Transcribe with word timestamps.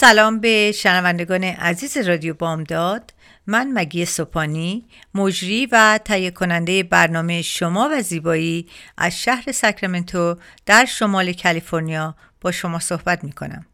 سلام 0.00 0.40
به 0.40 0.72
شنوندگان 0.72 1.44
عزیز 1.44 1.96
رادیو 1.96 2.34
بامداد. 2.34 3.14
من 3.46 3.72
مگی 3.72 4.04
سپانی 4.04 4.86
مجری 5.14 5.66
و 5.72 6.00
تهیه 6.04 6.30
کننده 6.30 6.82
برنامه 6.82 7.42
شما 7.42 7.88
و 7.92 8.02
زیبایی 8.02 8.66
از 8.96 9.20
شهر 9.22 9.52
ساکرامنتو 9.52 10.36
در 10.66 10.84
شمال 10.84 11.32
کالیفرنیا 11.32 12.14
با 12.40 12.52
شما 12.52 12.78
صحبت 12.78 13.24
می 13.24 13.32
کنم 13.32 13.66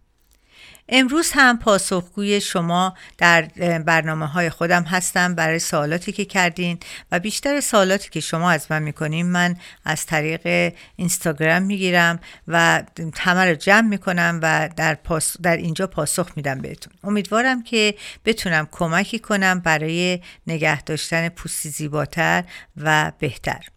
امروز 0.88 1.30
هم 1.34 1.58
پاسخگوی 1.58 2.40
شما 2.40 2.94
در 3.18 3.42
برنامه 3.86 4.26
های 4.26 4.50
خودم 4.50 4.82
هستم 4.82 5.34
برای 5.34 5.58
سوالاتی 5.58 6.12
که 6.12 6.24
کردین 6.24 6.78
و 7.12 7.18
بیشتر 7.18 7.60
سوالاتی 7.60 8.10
که 8.10 8.20
شما 8.20 8.50
از 8.50 8.66
من 8.70 8.82
می‌کنین 8.82 9.26
من 9.26 9.56
از 9.84 10.06
طریق 10.06 10.74
اینستاگرام 10.96 11.62
می‌گیرم 11.62 12.20
و 12.48 12.82
همه 13.16 13.44
رو 13.44 13.54
جمع 13.54 13.88
می‌کنم 13.88 14.40
و 14.42 14.70
در, 14.76 14.94
پاس 14.94 15.36
در 15.42 15.56
اینجا 15.56 15.86
پاسخ 15.86 16.30
میدم 16.36 16.60
بهتون. 16.60 16.92
امیدوارم 17.04 17.62
که 17.62 17.94
بتونم 18.24 18.68
کمکی 18.70 19.18
کنم 19.18 19.60
برای 19.60 20.20
نگه 20.46 20.82
داشتن 20.82 21.28
پوستی 21.28 21.68
زیباتر 21.68 22.44
و 22.76 23.12
بهتر. 23.18 23.73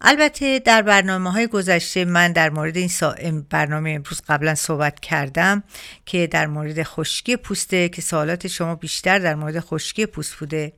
البته 0.00 0.58
در 0.58 0.82
برنامه 0.82 1.32
های 1.32 1.46
گذشته 1.46 2.04
من 2.04 2.32
در 2.32 2.50
مورد 2.50 2.76
این 2.76 3.46
برنامه 3.50 3.90
امروز 3.90 4.22
قبلا 4.28 4.54
صحبت 4.54 5.00
کردم 5.00 5.62
که 6.06 6.26
در 6.26 6.46
مورد 6.46 6.82
خشکی 6.82 7.36
پوسته 7.36 7.88
که 7.88 8.02
سوالات 8.02 8.46
شما 8.46 8.74
بیشتر 8.74 9.18
در 9.18 9.34
مورد 9.34 9.60
خشکی 9.60 10.06
پوست 10.06 10.34
بوده. 10.34 10.72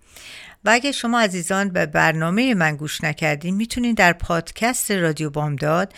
و 0.64 0.70
اگه 0.70 0.92
شما 0.92 1.20
عزیزان 1.20 1.68
به 1.68 1.86
برنامه 1.86 2.54
من 2.54 2.76
گوش 2.76 3.04
نکردین 3.04 3.56
می‌تونین 3.56 3.94
در 3.94 4.12
پادکست 4.12 4.90
رادیو 4.90 5.30
بامداد 5.30 5.92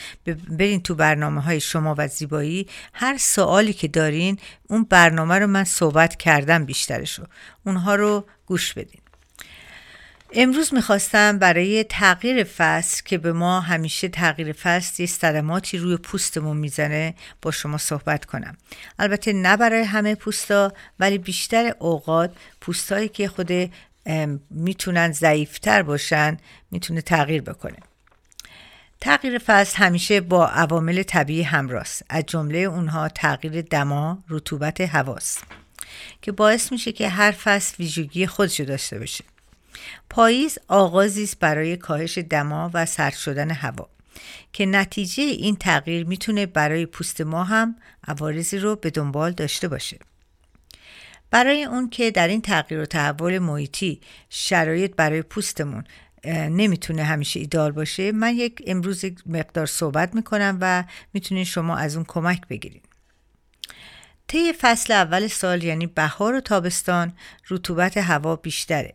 برین 0.48 0.82
تو 0.82 0.94
برنامه 0.94 1.40
های 1.40 1.60
شما 1.60 1.94
و 1.98 2.08
زیبایی. 2.08 2.68
هر 2.92 3.16
سوالی 3.18 3.72
که 3.72 3.88
دارین 3.88 4.38
اون 4.68 4.84
برنامه 4.84 5.38
رو 5.38 5.46
من 5.46 5.64
صحبت 5.64 6.16
کردم 6.16 6.64
بیشترشو. 6.64 7.24
اونها 7.66 7.94
رو 7.94 8.26
گوش 8.46 8.74
بدین. 8.74 9.01
امروز 10.34 10.74
می‌خواستم 10.74 11.38
برای 11.38 11.84
تغییر 11.84 12.44
فصل 12.44 13.02
که 13.04 13.18
به 13.18 13.32
ما 13.32 13.60
همیشه 13.60 14.08
تغییر 14.08 14.52
فصل 14.52 15.02
یه 15.02 15.06
صدماتی 15.06 15.78
روی 15.78 15.96
پوستمون 15.96 16.56
می‌زنه 16.56 17.14
با 17.42 17.50
شما 17.50 17.78
صحبت 17.78 18.24
کنم. 18.24 18.56
البته 18.98 19.32
نه 19.32 19.56
برای 19.56 19.82
همه 19.82 20.14
پوستا 20.14 20.72
ولی 21.00 21.18
بیشتر 21.18 21.74
اوقات 21.78 22.32
پوستایی 22.60 23.08
که 23.08 23.28
خود 23.28 23.50
می‌تونن 24.50 25.12
ضعیفتر 25.12 25.82
باشن 25.82 26.36
می‌تونه 26.70 27.00
تغییر 27.00 27.42
بکنه. 27.42 27.76
تغییر 29.00 29.38
فصل 29.46 29.76
همیشه 29.76 30.20
با 30.20 30.48
عوامل 30.48 31.02
طبیعی 31.02 31.42
همراست. 31.42 32.02
از 32.08 32.24
جمله 32.26 32.58
اونها 32.58 33.08
تغییر 33.08 33.60
دما 33.60 34.24
رطوبت 34.28 34.80
هواست 34.80 35.44
که 36.22 36.32
باعث 36.32 36.72
میشه 36.72 36.92
که 36.92 37.08
هر 37.08 37.30
فصل 37.30 37.74
ویژگی 37.78 38.26
خودشو 38.26 38.64
داشته 38.64 38.98
باشه. 38.98 39.24
پاییز 40.10 40.58
آغازی 40.68 41.22
است 41.22 41.38
برای 41.38 41.76
کاهش 41.76 42.18
دما 42.18 42.70
و 42.74 42.86
سرد 42.86 43.14
شدن 43.14 43.50
هوا 43.50 43.88
که 44.52 44.66
نتیجه 44.66 45.22
این 45.22 45.56
تغییر 45.56 46.06
می‌تونه 46.06 46.46
برای 46.46 46.86
پوست 46.86 47.20
ما 47.20 47.44
هم 47.44 47.76
عوارضی 48.08 48.58
رو 48.58 48.76
به 48.76 48.90
دنبال 48.90 49.32
داشته 49.32 49.68
باشه. 49.68 49.98
برای 51.30 51.64
اون 51.64 51.90
که 51.90 52.10
در 52.10 52.28
این 52.28 52.40
تغییر 52.40 52.80
و 52.80 52.86
تحول 52.86 53.38
محیطی 53.38 54.00
شرایط 54.30 54.94
برای 54.96 55.22
پوستمون 55.22 55.84
نمی‌تونه 56.24 57.04
همیشه 57.04 57.40
ایدال 57.40 57.72
باشه 57.72 58.12
من 58.12 58.36
یک 58.36 58.62
امروز 58.66 59.04
مقدار 59.26 59.66
صحبت 59.66 60.14
می‌کنم 60.14 60.58
و 60.60 60.84
می‌تونین 61.12 61.44
شما 61.44 61.76
از 61.76 61.96
اون 61.96 62.04
کمک 62.08 62.48
بگیرید 62.48 62.84
طی 64.28 64.52
فصل 64.52 64.92
اول 64.92 65.26
سال 65.26 65.64
یعنی 65.64 65.86
بهار 65.86 66.34
و 66.34 66.40
تابستان 66.40 67.12
رطوبت 67.50 67.96
هوا 67.96 68.36
بیشتره. 68.36 68.92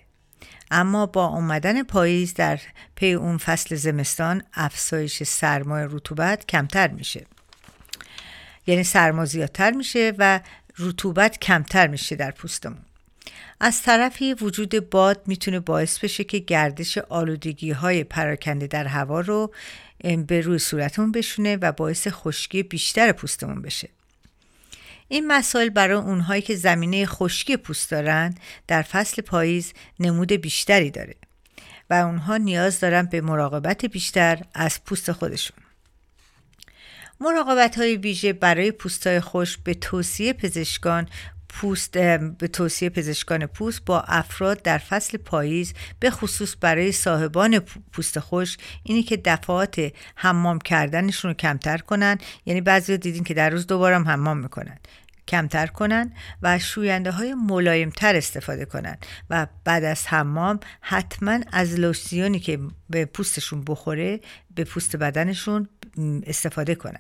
اما 0.71 1.05
با 1.05 1.25
اومدن 1.25 1.83
پاییز 1.83 2.33
در 2.33 2.59
پی 2.95 3.13
اون 3.13 3.37
فصل 3.37 3.75
زمستان 3.75 4.43
افزایش 4.53 5.23
سرمای 5.23 5.87
رطوبت 5.89 6.47
کمتر 6.47 6.87
میشه. 6.87 7.25
یعنی 8.67 8.83
سرما 8.83 9.25
زیادتر 9.25 9.71
میشه 9.71 10.13
و 10.17 10.39
رطوبت 10.79 11.39
کمتر 11.39 11.87
میشه 11.87 12.15
در 12.15 12.31
پوستمون. 12.31 12.77
از 13.59 13.81
طرفی 13.81 14.33
وجود 14.33 14.89
باد 14.89 15.21
می‌تونه 15.25 15.59
باعث 15.59 15.99
بشه 15.99 16.23
که 16.23 16.39
گردش 16.39 16.97
آلودگی 16.97 17.71
های 17.71 18.03
پراکنده 18.03 18.67
در 18.67 18.85
هوا 18.85 19.21
رو 19.21 19.53
به 20.27 20.41
روی 20.41 20.59
صورتمون 20.59 21.11
بشونه 21.11 21.57
و 21.61 21.71
باعث 21.71 22.07
خشکی 22.07 22.63
بیشتر 22.63 23.11
پوستمون 23.11 23.61
بشه. 23.61 23.89
این 25.07 25.27
مسائل 25.27 25.69
برای 25.69 25.97
اونهایی 25.97 26.41
که 26.41 26.55
زمینه 26.55 27.05
خشکی 27.05 27.57
پوست 27.57 27.91
دارن 27.91 28.35
در 28.67 28.81
فصل 28.81 29.21
پاییز 29.21 29.73
نمود 29.99 30.31
بیشتری 30.31 30.91
داره 30.91 31.15
و 31.89 31.93
اونها 31.93 32.37
نیاز 32.37 32.79
دارن 32.79 33.05
به 33.05 33.21
مراقبت 33.21 33.85
بیشتر 33.85 34.41
از 34.53 34.83
پوست 34.83 35.11
خودشون. 35.11 35.57
مراقبت 37.19 37.77
های 37.77 37.95
ویژه 37.95 38.33
برای 38.33 38.71
پوست 38.71 39.07
های 39.07 39.19
خوش 39.19 39.57
به 39.57 39.73
توصیه 39.73 40.33
پزشکان 40.33 41.09
پوست 41.49 41.97
به 42.37 42.47
توصیه 42.53 42.89
پزشکان 42.89 43.45
پوست 43.45 43.85
با 43.85 44.01
افراد 44.01 44.61
در 44.61 44.77
فصل 44.77 45.17
پاییز 45.17 45.73
به 45.99 46.09
خصوص 46.09 46.55
برای 46.61 46.91
صاحبان 46.91 47.59
پوست 47.91 48.19
خوش 48.19 48.57
اینی 48.83 49.03
که 49.03 49.17
دفعات 49.17 49.93
حمام 50.15 50.59
کردنشون 50.59 51.31
رو 51.31 51.35
کمتر 51.35 51.77
کنن. 51.77 52.17
یعنی 52.45 52.61
بعضی 52.61 52.97
دیدین 52.97 53.23
که 53.23 53.33
در 53.33 53.49
روز 53.49 53.67
دوبارم 53.67 54.07
حمام 54.07 54.37
می‌کنن. 54.37 54.77
کمتر 55.27 55.67
کنن 55.67 56.13
و 56.41 56.59
شوینده 56.59 57.11
های 57.11 57.33
ملایم 57.33 57.89
تر 57.89 58.15
استفاده 58.15 58.65
کنن. 58.65 58.97
و 59.29 59.47
بعد 59.63 59.83
از 59.83 60.07
حمام 60.07 60.59
حتما 60.81 61.39
از 61.51 61.79
لوسیونی 61.79 62.39
که 62.39 62.59
به 62.89 63.05
پوستشون 63.05 63.63
بخوره 63.67 64.19
به 64.55 64.63
پوست 64.63 64.95
بدنشون 64.95 65.69
استفاده 66.25 66.75
کنن. 66.75 66.99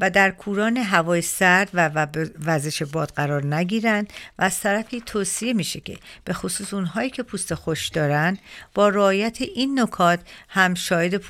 و 0.00 0.10
در 0.10 0.30
کوران 0.30 0.76
هوای 0.76 1.22
سرد 1.22 1.70
و 1.74 2.06
وزش 2.44 2.82
باد 2.82 3.10
قرار 3.10 3.54
نگیرند 3.54 4.12
و 4.38 4.44
از 4.44 4.60
طرفی 4.60 5.00
توصیه 5.00 5.52
میشه 5.52 5.80
که 5.80 5.98
به 6.24 6.32
خصوص 6.32 6.74
اونهایی 6.74 7.10
که 7.10 7.22
پوست 7.22 7.54
خوش 7.54 7.88
دارن 7.88 8.38
با 8.74 8.88
رعایت 8.88 9.42
این 9.42 9.80
نکات 9.80 10.20
هم 10.48 10.74
شاید 10.74 11.20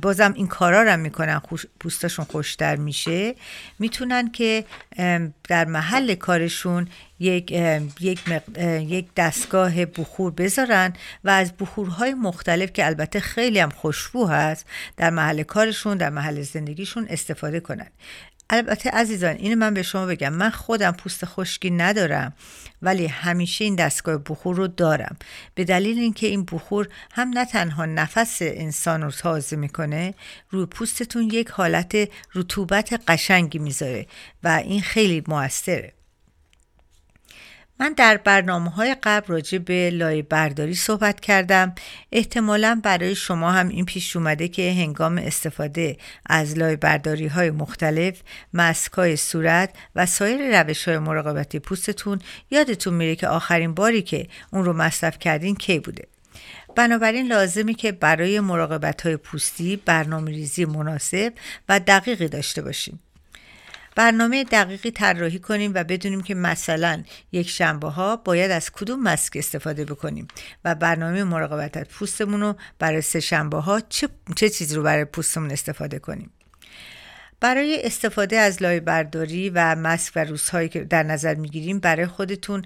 بازم 0.00 0.32
این 0.36 0.46
کارا 0.46 0.82
رو 0.82 0.96
می‌کنن 0.96 1.42
پوستشون 1.80 2.24
خوشتر 2.24 2.76
میشه. 2.76 3.34
می‌تونن 3.78 4.30
که 4.30 4.64
در 5.48 5.64
محل 5.64 6.14
کارشون 6.14 6.88
یک, 7.18 7.50
یک, 8.00 8.20
یک 8.80 9.06
دستگاه 9.16 9.84
بخور 9.84 10.30
بذارن 10.30 10.92
و 11.24 11.30
از 11.30 11.56
بخورهای 11.56 12.14
مختلف 12.14 12.72
که 12.72 12.86
البته 12.86 13.20
خیلی 13.20 13.58
هم 13.58 13.70
خوشبو 13.70 14.26
هست 14.26 14.66
در 14.96 15.10
محل 15.10 15.42
کارشون 15.42 15.96
در 15.96 16.10
محل 16.10 16.42
زندگیشون 16.42 17.06
استفاده 17.10 17.60
کنن. 17.60 17.88
البته 18.54 18.90
عزیزان 18.90 19.36
اینو 19.36 19.56
من 19.56 19.74
به 19.74 19.82
شما 19.82 20.06
بگم. 20.06 20.32
من 20.32 20.50
خودم 20.50 20.92
پوست 20.92 21.24
خشکی 21.24 21.70
ندارم 21.70 22.32
ولی 22.82 23.06
همیشه 23.06 23.64
این 23.64 23.74
دستگاه 23.74 24.18
بخور 24.18 24.56
رو 24.56 24.66
دارم. 24.66 25.16
به 25.54 25.64
دلیل 25.64 25.98
اینکه 25.98 26.26
این 26.26 26.44
بخور 26.44 26.88
هم 27.12 27.28
نه 27.28 27.44
تنها 27.44 27.84
نفس 27.84 28.38
انسان 28.40 29.02
رو 29.02 29.10
تازه 29.10 29.56
می‌کنه 29.56 30.14
روی 30.50 30.66
پوستتون 30.66 31.22
یک 31.22 31.48
حالت 31.48 31.96
رطوبت 32.34 33.00
قشنگی 33.08 33.58
می‌ذاره 33.58 34.06
و 34.44 34.48
این 34.48 34.80
خیلی 34.80 35.22
موثره. 35.28 35.92
من 37.80 37.92
در 37.92 38.16
برنامه 38.16 38.70
های 38.70 38.96
قبل 39.02 39.26
راجع 39.26 39.58
به 39.58 39.90
لایه 39.90 40.22
برداری 40.22 40.74
صحبت 40.74 41.20
کردم. 41.20 41.74
احتمالا 42.12 42.80
برای 42.84 43.14
شما 43.14 43.52
هم 43.52 43.68
این 43.68 43.84
پیش 43.84 44.16
اومده 44.16 44.48
که 44.48 44.72
هنگام 44.72 45.18
استفاده 45.18 45.96
از 46.26 46.58
لایه 46.58 46.76
برداری 46.76 47.26
های 47.26 47.50
مختلف 47.50 48.22
مسک 48.52 48.92
های 48.92 49.16
صورت 49.16 49.74
و 49.96 50.06
سایر 50.06 50.62
روش 50.62 50.88
های 50.88 50.98
مراقبتی 50.98 51.58
پوستتون 51.58 52.18
یادتون 52.50 52.94
میره 52.94 53.16
که 53.16 53.28
آخرین 53.28 53.74
باری 53.74 54.02
که 54.02 54.28
اون 54.52 54.64
رو 54.64 54.72
مصرف 54.72 55.18
کردین 55.18 55.56
کی 55.56 55.78
بوده. 55.78 56.08
بنابراین 56.76 57.26
لازمه 57.26 57.74
که 57.74 57.92
برای 57.92 58.40
مراقبت 58.40 59.02
های 59.02 59.16
پوستی 59.16 59.76
برنامه 59.76 60.30
ریزی 60.30 60.64
مناسب 60.64 61.32
و 61.68 61.80
دقیقی 61.80 62.28
داشته 62.28 62.62
باشیم 62.62 63.00
برنامه 63.96 64.44
دقیقی 64.44 64.90
طراحی 64.90 65.38
کنیم 65.38 65.72
و 65.74 65.84
بدونیم 65.84 66.20
که 66.20 66.34
مثلا 66.34 67.02
یک 67.32 67.48
شنبه 67.48 67.88
ها 67.88 68.16
باید 68.16 68.50
از 68.50 68.70
کدوم 68.70 69.02
مسک 69.02 69.36
استفاده 69.36 69.84
بکنیم 69.84 70.28
و 70.64 70.74
برنامه 70.74 71.24
مراقبت 71.24 71.88
پوستمون 71.88 72.40
رو 72.40 72.56
برای 72.78 73.00
سه 73.00 73.20
شنبه 73.20 73.58
ها 73.58 73.80
چه, 73.80 74.08
چه 74.36 74.48
چیزی 74.48 74.74
رو 74.74 74.82
برای 74.82 75.04
پوستمون 75.04 75.50
استفاده 75.50 75.98
کنیم. 75.98 76.30
برای 77.44 77.86
استفاده 77.86 78.36
از 78.36 78.62
لایه 78.62 78.80
برداری 78.80 79.50
و 79.50 79.74
مسک 79.74 80.12
و 80.16 80.24
روزهایی 80.24 80.68
که 80.68 80.84
در 80.84 81.02
نظر 81.02 81.34
می‌گیریم 81.34 81.78
برای 81.78 82.06
خودتون 82.06 82.62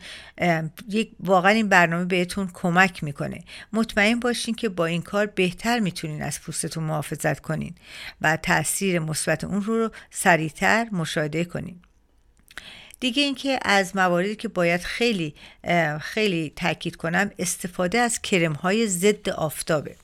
یک 0.89 1.11
واقعا 1.21 1.53
این 1.53 1.69
برنامه 1.69 2.05
بهتون 2.05 2.51
کمک 2.53 3.05
می‌کنه. 3.05 3.45
مطمئن 3.73 4.21
باشین 4.21 4.55
که 4.55 4.69
با 4.69 4.87
این 4.87 5.03
کار 5.03 5.27
بهتر 5.27 5.79
می‌تونین 5.79 6.23
از 6.23 6.41
پوستتون 6.41 6.85
محافظت 6.85 7.41
کنین 7.41 7.75
و 8.21 8.37
تاثیر 8.37 8.99
مثبت 8.99 9.45
اون 9.45 9.63
رو 9.63 9.91
سریعتر 10.11 10.87
مشاهده 10.93 11.45
کنین. 11.45 11.81
دیگه 13.01 13.23
اینکه 13.23 13.59
از 13.63 13.97
مواردی 13.97 14.37
که 14.37 14.49
باید 14.49 14.81
خیلی 14.81 15.35
خیلی 16.01 16.53
تاکید 16.57 16.97
کنم 16.97 17.31
استفاده 17.39 17.99
از 17.99 18.23
کرم 18.23 18.53
های 18.53 18.87
ضد 18.87 19.29
آفتابه. 19.29 19.97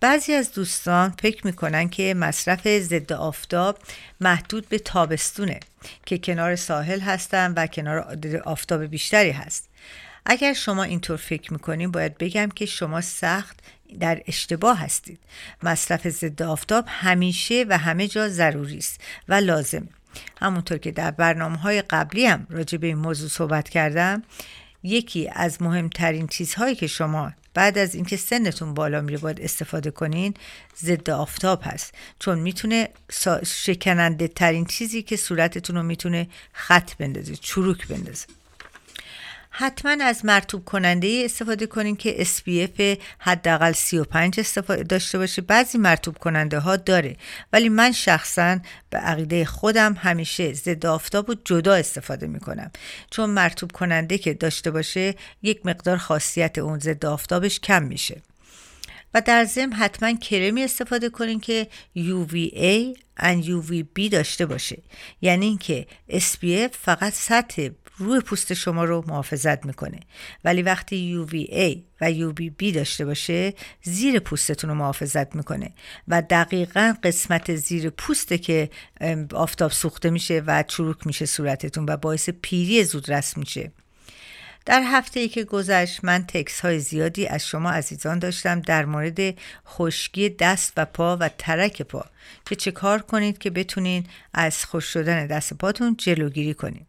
بعضی 0.00 0.32
از 0.32 0.52
دوستان 0.52 1.14
فکر 1.22 1.46
می‌کنن 1.46 1.88
که 1.88 2.14
مصرف 2.14 2.68
ضد 2.78 3.12
آفتاب 3.12 3.78
محدود 4.20 4.68
به 4.68 4.78
تابستونه 4.78 5.60
که 6.06 6.18
کنار 6.18 6.56
ساحل 6.56 7.00
هستن 7.00 7.52
و 7.56 7.66
کنار 7.66 8.18
آفتاب 8.44 8.84
بیشتری 8.84 9.30
هست. 9.30 9.68
اگر 10.26 10.52
شما 10.52 10.82
اینطور 10.82 11.16
فکر 11.16 11.52
می‌کنین 11.52 11.90
باید 11.90 12.18
بگم 12.18 12.48
که 12.48 12.66
شما 12.66 13.00
سخت 13.00 13.60
در 14.00 14.22
اشتباه 14.26 14.78
هستید. 14.78 15.18
مصرف 15.62 16.08
ضد 16.08 16.42
آفتاب 16.42 16.84
همیشه 16.88 17.64
و 17.68 17.78
همه 17.78 18.08
جا 18.08 18.28
ضروری 18.28 18.78
است 18.78 19.00
و 19.28 19.34
لازم 19.34 19.88
همونطور 20.40 20.78
که 20.78 20.90
در 20.90 21.10
برنامه 21.10 21.58
های 21.58 21.82
قبلی 21.82 22.26
هم 22.26 22.46
راجع 22.50 22.78
به 22.78 22.86
این 22.86 22.98
موضوع 22.98 23.28
صحبت 23.28 23.68
کردم 23.68 24.22
یکی 24.82 25.30
از 25.32 25.62
مهمترین 25.62 26.26
چیزهایی 26.26 26.74
که 26.74 26.86
شما 26.86 27.32
بعد 27.56 27.78
از 27.78 27.94
اینکه 27.94 28.16
سنتون 28.16 28.74
بالا 28.74 29.00
میره 29.00 29.18
باید 29.18 29.40
استفاده 29.40 29.90
کنین 29.90 30.34
ضد 30.78 31.10
آفتاب 31.10 31.60
هست. 31.64 31.94
چون 32.18 32.38
می‌تونه 32.38 32.88
شکننده 33.44 34.28
ترین 34.28 34.64
چیزی 34.64 35.02
که 35.02 35.16
صورتتون 35.16 35.76
رو 35.76 35.82
می‌تونه 35.82 36.28
خط 36.52 36.94
بندازه 36.94 37.36
چروک 37.36 37.88
بندازه. 37.88 38.26
حتما 39.58 40.04
از 40.04 40.24
مرتوب 40.24 40.64
کننده 40.64 41.22
استفاده 41.24 41.66
کنین 41.66 41.96
که 41.96 42.24
SPF 42.24 43.02
حداقل 43.18 43.72
35 43.72 44.40
استفاده 44.40 44.82
داشته 44.82 45.18
باشه. 45.18 45.42
بعضی 45.42 45.78
مرتوب 45.78 46.18
کننده 46.18 46.58
ها 46.58 46.76
داره. 46.76 47.16
ولی 47.52 47.68
من 47.68 47.92
شخصا 47.92 48.58
به 48.90 48.98
عقیده 48.98 49.44
خودم 49.44 49.94
همیشه 49.94 50.52
ضد 50.52 50.86
آفتاب 50.86 51.30
و 51.30 51.34
جدا 51.44 51.74
استفاده 51.74 52.26
می‌کنم. 52.26 52.70
چون 53.10 53.30
مرتوب 53.30 53.72
کننده 53.72 54.18
که 54.18 54.34
داشته 54.34 54.70
باشه 54.70 55.14
یک 55.42 55.66
مقدار 55.66 55.96
خاصیت 55.96 56.58
اون 56.58 56.78
ضد 56.78 57.06
آفتابش 57.06 57.60
کم 57.60 57.82
میشه. 57.82 58.22
و 59.14 59.20
در 59.20 59.44
ضمن 59.44 59.72
حتما 59.72 60.12
کرمی 60.12 60.64
استفاده 60.64 61.08
کنین 61.08 61.40
که 61.40 61.68
UVA 61.96 62.98
و 63.22 63.42
UVB 63.42 64.08
داشته 64.10 64.46
باشه. 64.46 64.82
یعنی 65.20 65.46
اینکه 65.46 65.86
SPF 66.10 66.76
فقط 66.80 67.12
سطح 67.12 67.68
روی 67.98 68.20
پوست 68.20 68.54
شما 68.54 68.84
رو 68.84 69.04
محافظت 69.06 69.66
می‌کنه. 69.66 70.00
ولی 70.44 70.62
وقتی 70.62 71.26
UVA 71.26 71.78
و 72.00 72.12
UVB 72.12 72.74
داشته 72.74 73.04
باشه 73.04 73.54
زیر 73.82 74.18
پوستتون 74.18 74.70
رو 74.70 74.76
محافظت 74.76 75.36
می‌کنه 75.36 75.70
و 76.08 76.22
دقیقا 76.30 76.94
قسمت 77.02 77.54
زیر 77.54 77.90
پوسته 77.90 78.38
که 78.38 78.70
آفتاب 79.34 79.70
سوخته 79.70 80.10
میشه 80.10 80.42
و 80.46 80.62
چروک 80.62 81.06
میشه 81.06 81.26
صورتتون 81.26 81.86
و 81.88 81.96
باعث 81.96 82.30
پیری 82.42 82.84
زودرس 82.84 83.36
میشه. 83.36 83.72
در 84.66 84.82
هفته 84.82 85.20
ای 85.20 85.28
که 85.28 85.44
گذشت 85.44 86.04
من 86.04 86.24
تکس 86.26 86.60
های 86.60 86.78
زیادی 86.78 87.26
از 87.26 87.46
شما 87.46 87.70
عزیزان 87.70 88.18
داشتم 88.18 88.60
در 88.60 88.84
مورد 88.84 89.34
خشکی 89.66 90.28
دست 90.28 90.72
و 90.76 90.84
پا 90.84 91.16
و 91.20 91.30
ترک 91.38 91.82
پا 91.82 92.04
که 92.46 92.56
چه 92.56 92.70
کار 92.70 93.02
کنید 93.02 93.38
که 93.38 93.50
بتونین 93.50 94.06
از 94.34 94.64
خوش 94.64 94.84
شدن 94.84 95.26
دست 95.26 95.54
پاتون 95.54 95.96
جلوگیری 95.98 96.54
کنید. 96.54 96.86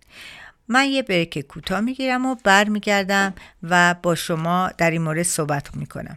من 0.67 0.85
یه 0.85 1.03
بریک 1.03 1.39
کوتاه 1.39 1.79
می‌گیرم 1.79 2.25
و 2.25 2.35
برمیگردم 2.43 3.33
و 3.63 3.95
با 4.03 4.15
شما 4.15 4.71
در 4.77 4.91
این 4.91 5.01
مورد 5.01 5.23
صحبت 5.23 5.75
می‌کنم. 5.75 6.15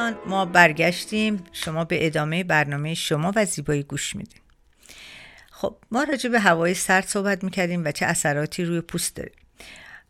عزیزان 0.00 0.28
ما 0.30 0.44
برگشتیم. 0.44 1.44
شما 1.52 1.84
به 1.84 2.06
ادامه 2.06 2.44
برنامه 2.44 2.94
شما 2.94 3.32
و 3.36 3.44
زیبایی 3.44 3.82
گوش 3.82 4.16
میدیم 4.16 4.40
خب 5.50 5.76
ما 5.90 6.02
راجع 6.02 6.30
به 6.30 6.40
هوای 6.40 6.74
سرد 6.74 7.06
صحبت 7.06 7.44
می‌کردیم 7.44 7.84
و 7.84 7.92
چه 7.92 8.06
اثراتی 8.06 8.64
روی 8.64 8.80
پوست 8.80 9.16
داره. 9.16 9.32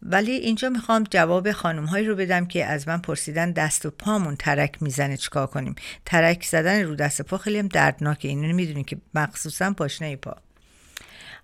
ولی 0.02 0.32
اینجا 0.32 0.68
می‌خوام 0.68 1.04
جواب 1.11 1.52
خانم 1.52 1.85
هایی 1.85 2.06
رو 2.06 2.16
بدم 2.16 2.47
که 2.47 2.64
از 2.66 2.88
من 2.88 2.99
پرسیدن 2.99 3.52
دست 3.52 3.87
و 3.87 3.90
پامون 3.90 4.37
ترک 4.37 4.82
می‌زنه 4.82 5.16
چیکار 5.16 5.47
کنیم. 5.47 5.75
ترک 6.06 6.44
زدن 6.44 6.82
رو 6.82 6.94
دست 6.94 7.23
پا 7.23 7.38
خیلی 7.38 7.59
هم 7.59 7.68
دردناکه 7.68 8.28
اینو 8.28 8.54
می‌دونیم 8.54 8.85
که 8.85 8.97
مخصوصا 9.14 9.73
پاشنه 9.73 10.16
پا. 10.16 10.37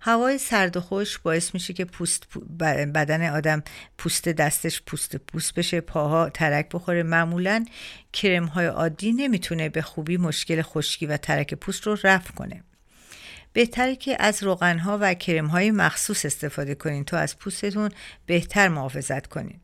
هوای 0.01 0.37
سرد 0.37 0.77
و 0.77 0.81
خوش 0.81 1.17
باعث 1.17 1.53
میشه 1.53 1.73
که 1.73 1.85
پوست 1.85 2.23
بدن 2.93 3.29
آدم 3.29 3.63
پوست 3.97 4.29
دستش 4.29 4.81
پوست 4.81 5.15
پوست 5.15 5.53
بشه 5.53 5.81
پاها 5.81 6.29
ترک 6.29 6.69
بخوره. 6.73 7.03
معمولا 7.03 7.65
کرم 8.13 8.45
های 8.45 8.65
عادی 8.65 9.11
نمی‌تونه 9.11 9.69
به 9.69 9.81
خوبی 9.81 10.17
مشکل 10.17 10.61
خشکی 10.61 11.05
و 11.05 11.17
ترک 11.17 11.53
پوست 11.53 11.87
رو 11.87 11.97
رفع 12.03 12.33
کنه. 12.33 12.63
بهتره 13.53 13.95
که 13.95 14.17
از 14.19 14.43
روغنها 14.43 14.97
و 15.01 15.13
کرم 15.13 15.45
های 15.47 15.71
مخصوص 15.71 16.25
استفاده 16.25 16.75
کنین 16.75 17.03
تا 17.03 17.17
از 17.17 17.37
پوستتون 17.39 17.91
بهتر 18.25 18.67
محافظت 18.67 19.27
کنین. 19.27 19.59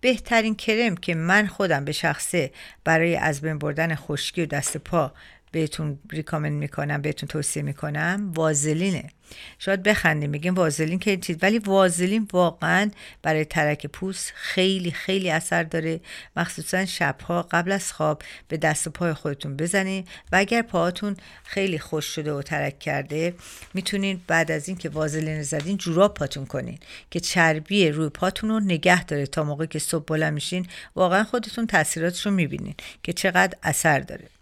بهترین 0.00 0.54
کرم 0.54 0.96
که 0.96 1.14
من 1.14 1.46
خودم 1.46 1.84
به 1.84 1.92
شخصه 1.92 2.52
برای 2.84 3.16
از 3.16 3.40
بین 3.40 3.58
بردن 3.58 3.94
خشکی 3.94 4.42
و 4.42 4.46
دست 4.46 4.76
پا 4.76 5.12
بهتون 5.52 5.98
ریکامند 6.10 6.52
می‌کنم 6.52 7.02
بهتون 7.02 7.28
توصیه 7.28 7.62
می‌کنم 7.62 8.32
وازلینه. 8.34 9.10
شاید 9.58 9.82
بخندیم 9.82 10.32
بگیم 10.32 10.54
وازلین 10.54 10.98
که 10.98 11.16
چیز 11.16 11.36
ولی 11.42 11.58
وازلین 11.58 12.28
واقعا 12.32 12.90
برای 13.22 13.44
ترک 13.44 13.86
پوست 13.86 14.32
خیلی 14.34 14.90
خیلی 14.90 15.30
اثر 15.30 15.62
داره. 15.62 16.00
مخصوصا 16.36 16.86
شبها 16.86 17.42
قبل 17.42 17.72
از 17.72 17.92
خواب 17.92 18.22
به 18.48 18.56
دست 18.56 18.86
و 18.86 18.90
پای 18.90 19.12
خودتون 19.14 19.56
بزنید 19.56 20.08
و 20.32 20.36
اگر 20.36 20.62
پاهاتون 20.62 21.16
خیلی 21.44 21.78
خوش 21.78 22.04
شده 22.04 22.32
و 22.32 22.42
ترک 22.42 22.78
کرده 22.78 23.34
می‌تونید 23.74 24.26
بعد 24.26 24.50
از 24.50 24.68
اینکه 24.68 24.88
وازلین 24.88 25.42
زدین 25.42 25.76
جوراب 25.76 26.14
پاتون 26.14 26.46
کنین 26.46 26.78
که 27.10 27.20
چربی 27.20 27.88
روی 27.88 28.08
پاتون 28.08 28.50
رو 28.50 28.60
نگه 28.60 29.04
داره 29.04 29.26
تا 29.26 29.44
موقعی 29.44 29.66
که 29.66 29.78
صبح 29.78 30.04
بلند 30.04 30.32
میشین 30.32 30.66
واقعا 30.96 31.24
خودتون 31.24 31.66
تاثیراتش 31.66 32.26
رو 32.26 32.32
می‌بینین 32.32 32.74
که 33.02 33.12
چقدر 33.12 33.58
اثر 33.62 34.00
داره. 34.00 34.35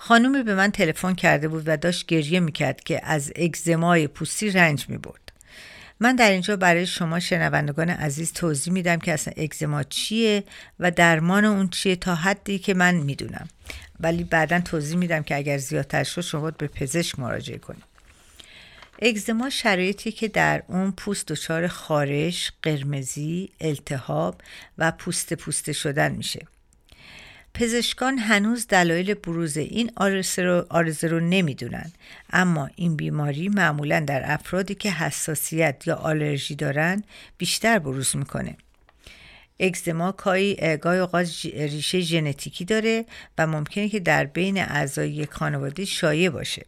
خانومی 0.00 0.42
به 0.42 0.54
من 0.54 0.70
تلفن 0.70 1.14
کرده 1.14 1.48
بود 1.48 1.62
و 1.66 1.76
داشت 1.76 2.06
گریه 2.06 2.40
می‌کرد 2.40 2.80
که 2.80 3.00
از 3.04 3.32
اگزمای 3.36 4.06
پوستی 4.06 4.50
رنج 4.50 4.88
می‌برد. 4.88 5.32
من 6.00 6.16
در 6.16 6.30
اینجا 6.30 6.56
برای 6.56 6.86
شما 6.86 7.20
شنوندگان 7.20 7.90
عزیز 7.90 8.32
توضیح 8.32 8.72
میدم 8.72 8.96
که 8.96 9.12
اصلا 9.12 9.34
اگزما 9.36 9.82
چیه 9.82 10.44
و 10.80 10.90
درمان 10.90 11.44
اون 11.44 11.68
چیه 11.68 11.96
تا 11.96 12.14
حدی 12.14 12.58
که 12.58 12.74
من 12.74 12.94
می‌دونم. 12.94 13.48
ولی 14.00 14.24
بعدا 14.24 14.60
توضیح 14.60 14.96
میدم 14.96 15.22
که 15.22 15.36
اگر 15.36 15.58
زیادتر 15.58 16.04
شد 16.04 16.20
شما 16.20 16.50
به 16.50 16.66
پزشک 16.66 17.18
مراجعه 17.18 17.58
کنید. 17.58 17.84
اگزما 19.02 19.50
شرایطی 19.50 20.12
که 20.12 20.28
در 20.28 20.62
اون 20.68 20.92
پوست 20.92 21.26
دچار 21.26 21.68
خارش، 21.68 22.52
قرمزی، 22.62 23.50
التهاب 23.60 24.40
و 24.78 24.90
پوست 24.90 25.34
پوسته 25.34 25.72
شدن 25.72 26.12
میشه. 26.12 26.46
پزشکان 27.58 28.18
هنوز 28.18 28.66
دلایل 28.66 29.14
بروز 29.14 29.56
این 29.56 29.90
آرزه 29.96 30.42
رو, 30.42 30.66
آرزه 30.70 31.08
رو 31.08 31.20
نمی‌دونن. 31.20 31.92
اما 32.32 32.70
این 32.76 32.96
بیماری 32.96 33.48
معمولا 33.48 34.00
در 34.00 34.22
افرادی 34.24 34.74
که 34.74 34.90
حساسیت 34.90 35.82
یا 35.86 35.94
آلرژی 35.94 36.54
دارن 36.54 37.02
بیشتر 37.38 37.78
بروز 37.78 38.16
می‌کنه. 38.16 38.56
اگزما 39.60 40.12
گاهی 40.12 40.98
اوقات 40.98 41.26
ریشه 41.54 42.00
ژنتیکی 42.00 42.64
داره 42.64 43.04
و 43.38 43.46
ممکنه 43.46 43.88
که 43.88 44.00
در 44.00 44.24
بین 44.24 44.58
اعضای 44.58 45.26
خانواده 45.26 45.84
شایع 45.84 46.30
باشه. 46.30 46.66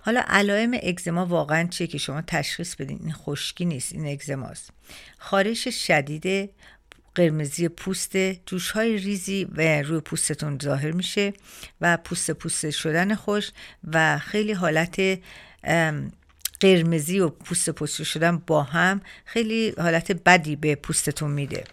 حالا 0.00 0.24
علائم 0.26 0.78
اگزما 0.82 1.26
واقعا 1.26 1.68
چیه 1.70 1.86
که 1.86 1.98
شما 1.98 2.22
تشخیص 2.22 2.74
بدین؟ 2.74 2.98
این 3.02 3.12
خشکی 3.12 3.64
نیست 3.64 3.92
این 3.92 4.06
اگزماست 4.06 4.70
خارش 5.18 5.68
شدید 5.68 6.50
قرمزی 7.18 7.68
پوست 7.68 8.16
جوش 8.46 8.70
های 8.70 8.96
ریزی 8.96 9.44
و 9.56 9.82
روی 9.82 10.00
پوستتون 10.00 10.58
ظاهر 10.62 10.90
میشه 10.90 11.32
و 11.80 11.96
پوست 11.96 12.30
پوست 12.30 12.70
شدن 12.70 13.14
خوش 13.14 13.50
و 13.92 14.18
خیلی 14.18 14.52
حالت 14.52 15.00
قرمزی 16.60 17.20
و 17.20 17.28
پوست 17.28 17.70
پوست 17.70 18.02
شدن 18.02 18.42
با 18.46 18.62
هم 18.62 19.00
خیلی 19.24 19.74
حالت 19.78 20.12
بدی 20.12 20.56
به 20.56 20.74
پوستتون 20.74 21.30
میده. 21.30 21.64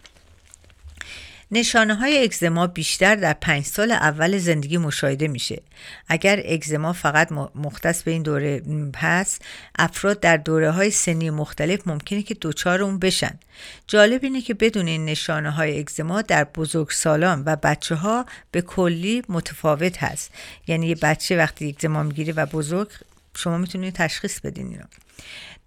نشانه 1.56 1.96
های 1.96 2.24
اگزما 2.24 2.68
بیشتر 2.68 3.16
در 3.16 3.34
پنج 3.34 3.66
سال 3.66 3.92
اول 3.92 4.38
زندگی 4.38 4.78
مشاهده 4.78 5.28
میشه. 5.28 5.62
اگر 6.08 6.42
اگزما 6.46 6.94
فقط 6.94 7.32
مختص 7.56 8.04
به 8.04 8.12
این 8.12 8.24
دوره 8.24 8.62
هست 8.96 9.42
افراد 9.80 10.20
در 10.20 10.38
دوره 10.38 10.72
های 10.72 10.92
سنی 10.92 11.30
مختلف 11.30 11.88
ممکنه 11.88 12.22
که 12.22 12.34
دوچار 12.34 12.82
اون 12.82 13.00
بشن. 13.00 13.40
جالب 13.88 14.24
اینه 14.24 14.42
که 14.42 14.54
بدون 14.54 14.88
این 14.88 15.06
نشانه 15.06 15.52
های 15.52 15.80
اگزما 15.80 16.22
در 16.22 16.44
بزرگ 16.44 16.90
سالان 16.90 17.44
و 17.46 17.56
بچه 17.56 17.96
ها 17.96 18.26
به 18.52 18.62
کلی 18.62 19.24
متفاوت 19.30 20.04
هست. 20.04 20.32
یعنی 20.68 20.88
یه 20.88 20.96
بچه 20.96 21.38
وقتی 21.38 21.68
اگزما 21.68 22.04
می‌گیره 22.04 22.34
و 22.34 22.46
بزرگ 22.46 22.88
شما 23.36 23.58
می‌تونید 23.58 23.94
تشخیص 23.94 24.40
بدین 24.40 24.68
اینو. 24.68 24.84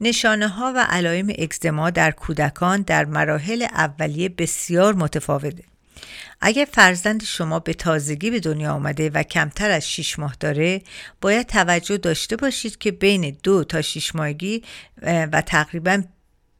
نشانه 0.00 0.48
ها 0.48 0.72
و 0.76 0.86
علائم 0.90 1.28
اگزما 1.38 1.90
در 1.90 2.10
کودکان 2.10 2.82
در 2.82 3.04
مراحل 3.04 3.62
اولیه 3.62 4.28
بسیار 4.28 4.94
متفاوته. 4.94 5.64
اگر 6.40 6.68
فرزند 6.72 7.24
شما 7.24 7.58
به 7.58 7.74
تازگی 7.74 8.30
به 8.30 8.40
دنیا 8.40 8.72
آمده 8.72 9.10
و 9.10 9.22
کمتر 9.22 9.70
از 9.70 9.90
6 9.90 10.18
ماه 10.18 10.36
داره 10.40 10.82
باید 11.20 11.46
توجه 11.46 11.96
داشته 11.96 12.36
باشید 12.36 12.78
که 12.78 12.90
بین 12.92 13.36
دو 13.42 13.64
تا 13.64 13.82
6 13.82 14.14
ماهگی 14.14 14.62
و 15.02 15.42
تقریبا 15.46 16.02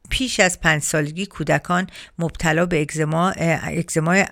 پیش 0.09 0.39
از 0.39 0.59
پنج 0.59 0.81
سالگی 0.81 1.25
کودکان 1.25 1.87
مبتلا 2.19 2.65
به 2.65 2.81
اگزما 2.81 3.29
اگزمای 3.61 4.25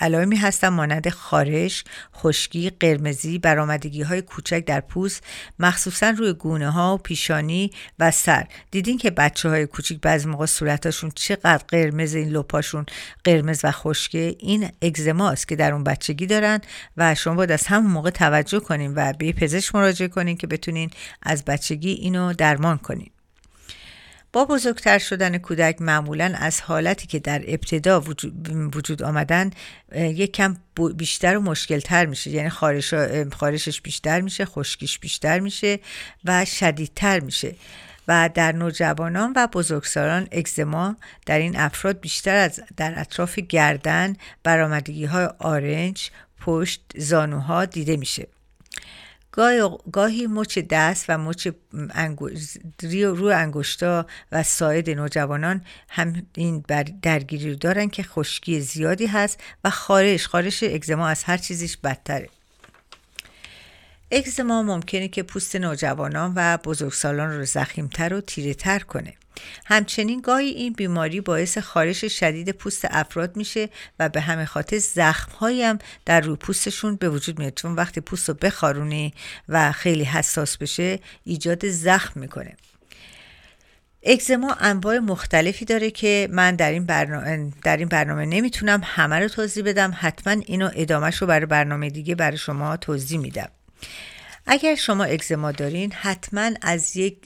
علائمی 0.00 0.36
هستند 0.36 0.72
مانند 0.72 1.08
خارش، 1.08 1.84
خشکی، 2.16 2.70
قرمزی، 2.70 3.38
برآمدگی 3.38 4.02
های 4.02 4.22
کوچک 4.22 4.64
در 4.64 4.80
پوست 4.80 5.22
مخصوصا 5.58 6.10
روی 6.10 6.32
گونه 6.32 6.70
ها 6.70 6.94
و 6.94 6.98
پیشانی 6.98 7.70
و 7.98 8.10
سر. 8.10 8.46
دیدین 8.70 8.98
که 8.98 9.10
بچه 9.10 9.48
های 9.48 9.66
کوچیک 9.66 10.00
بعضی 10.00 10.28
موقع 10.28 10.46
صورتاشون 10.46 11.10
چقدر 11.14 11.64
قرمز 11.68 12.14
این 12.14 12.28
لپاشون 12.28 12.86
قرمز 13.24 13.60
و 13.64 13.70
خشکه. 13.72 14.36
این 14.38 14.70
اگزماست 14.82 15.48
که 15.48 15.56
در 15.56 15.72
اون 15.72 15.84
بچگی 15.84 16.26
دارن 16.26 16.60
و 16.96 17.14
شما 17.14 17.34
باید 17.34 17.52
از 17.52 17.66
همون 17.66 17.92
موقع 17.92 18.10
توجه 18.10 18.60
کنین 18.60 18.92
و 18.94 19.12
به 19.12 19.32
پزشک 19.32 19.74
مراجعه 19.74 20.08
کنین 20.08 20.36
که 20.36 20.46
بتونین 20.46 20.90
از 21.22 21.44
بچگی 21.44 21.90
اینو 21.90 22.32
درمان 22.32 22.78
کنین. 22.78 23.13
با 24.34 24.44
بزرگتر 24.44 24.98
شدن 24.98 25.38
کودک 25.38 25.82
معمولا 25.82 26.34
از 26.38 26.60
حالتی 26.60 27.06
که 27.06 27.18
در 27.18 27.42
ابتدا 27.46 28.00
وجود, 28.74 29.02
آمدن 29.02 29.50
یک 29.96 30.32
کم 30.32 30.56
بیشتر 30.96 31.36
و 31.36 31.40
مشکلتر 31.40 32.06
میشه. 32.06 32.30
یعنی 32.30 32.48
خارش 32.48 32.94
خارشش 33.32 33.80
بیشتر 33.80 34.20
میشه 34.20 34.44
خشکیش 34.44 34.98
بیشتر 34.98 35.40
میشه 35.40 35.78
و 36.24 36.44
شدیدتر 36.44 37.20
میشه. 37.20 37.54
و 38.08 38.30
در 38.34 38.52
نوجوانان 38.52 39.32
و 39.36 39.46
بزرگسالان 39.46 40.28
اگزما 40.32 40.96
در 41.26 41.38
این 41.38 41.56
افراد 41.56 42.00
بیشتر 42.00 42.36
از 42.36 42.60
در 42.76 43.00
اطراف 43.00 43.38
گردن 43.38 44.16
برآمدگی 44.42 45.04
های 45.04 45.28
آرنج 45.38 46.10
پشت 46.40 46.80
زانوها 46.96 47.64
دیده 47.64 47.96
میشه. 47.96 48.33
گاهی 49.92 50.26
مچ 50.26 50.58
دست 50.58 51.04
و 51.08 51.18
مچ 51.18 51.48
رو 52.82 53.24
انگشتا 53.24 54.06
و 54.32 54.42
ساید 54.42 54.90
نوجوانان 54.90 55.64
هم 55.88 56.26
این 56.36 56.64
درگیری 57.02 57.50
رو 57.50 57.56
دارن 57.56 57.88
که 57.88 58.02
خشکی 58.02 58.60
زیادی 58.60 59.06
هست 59.06 59.40
و 59.64 59.70
خارش 59.70 60.28
خارش 60.28 60.62
اگزما 60.62 61.08
از 61.08 61.24
هر 61.24 61.36
چیزیش 61.36 61.76
بدتره. 61.76 62.28
اگزما 64.10 64.62
ممکنه 64.62 65.08
که 65.08 65.22
پوست 65.22 65.56
نوجوانان 65.56 66.32
و 66.36 66.56
بزرگسالان 66.56 67.36
رو 67.36 67.44
زخیمتر 67.44 68.14
و 68.14 68.20
تیره 68.20 68.54
تر 68.54 68.78
کنه. 68.78 69.14
همچنین 69.64 70.20
گاهی 70.20 70.46
این 70.46 70.72
بیماری 70.72 71.20
باعث 71.20 71.58
خارش 71.58 72.04
شدید 72.04 72.50
پوست 72.50 72.84
افراد 72.90 73.36
میشه 73.36 73.68
و 73.98 74.08
به 74.08 74.20
همه 74.20 74.44
خاطر 74.44 74.78
زخمهایی 74.78 75.62
هم 75.62 75.78
در 76.04 76.20
روی 76.20 76.36
پوستشون 76.36 76.96
به 76.96 77.08
وجود 77.08 77.38
میاد. 77.38 77.54
چون 77.54 77.74
وقتی 77.74 78.00
پوست 78.00 78.28
رو 78.28 78.34
بخارونی 78.34 79.14
و 79.48 79.72
خیلی 79.72 80.04
حساس 80.04 80.56
بشه 80.56 80.98
ایجاد 81.24 81.68
زخم 81.68 82.20
می‌کنه. 82.20 82.56
اگزما 84.06 84.56
انواع 84.60 84.98
مختلفی 84.98 85.64
داره 85.64 85.90
که 85.90 86.28
من 86.30 86.56
در 86.56 86.70
این 86.70 86.86
برنامه, 86.86 87.52
در 87.62 87.76
این 87.76 87.88
برنامه 87.88 88.26
نمی‌تونم 88.26 88.80
همه 88.84 89.18
رو 89.18 89.28
توضیح 89.28 89.64
بدم. 89.64 89.94
حتما 89.96 90.42
اینو 90.46 90.70
ادامهش 90.74 91.16
رو 91.16 91.26
برای 91.26 91.46
برنامه 91.46 91.90
دیگه 91.90 92.14
برای 92.14 92.38
شما 92.38 92.76
توضیح 92.76 93.18
میدم. 93.18 93.48
اگر 94.46 94.74
شما 94.74 95.04
اگزما 95.04 95.52
دارین 95.52 95.92
حتما 95.92 96.50
از 96.62 96.96
یک 96.96 97.16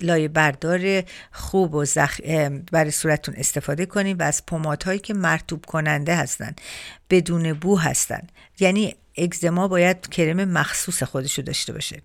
لایه 0.00 0.28
بردار 0.28 1.02
خوب 1.32 1.74
و 1.74 1.84
زخ... 1.84 2.20
برای 2.72 2.90
صورتتون 2.90 3.34
استفاده 3.38 3.86
کنین 3.86 4.16
و 4.16 4.22
از 4.22 4.42
هایی 4.86 4.98
که 4.98 5.14
مرتوب 5.14 5.66
کننده 5.66 6.14
هستن 6.14 6.54
بدون 7.10 7.52
بو 7.52 7.78
هستن. 7.78 8.26
یعنی 8.60 8.94
اگزما 9.18 9.68
باید 9.68 10.08
کرم 10.08 10.44
مخصوص 10.44 11.02
خودشو 11.02 11.42
داشته 11.42 11.72
باشه. 11.72 12.02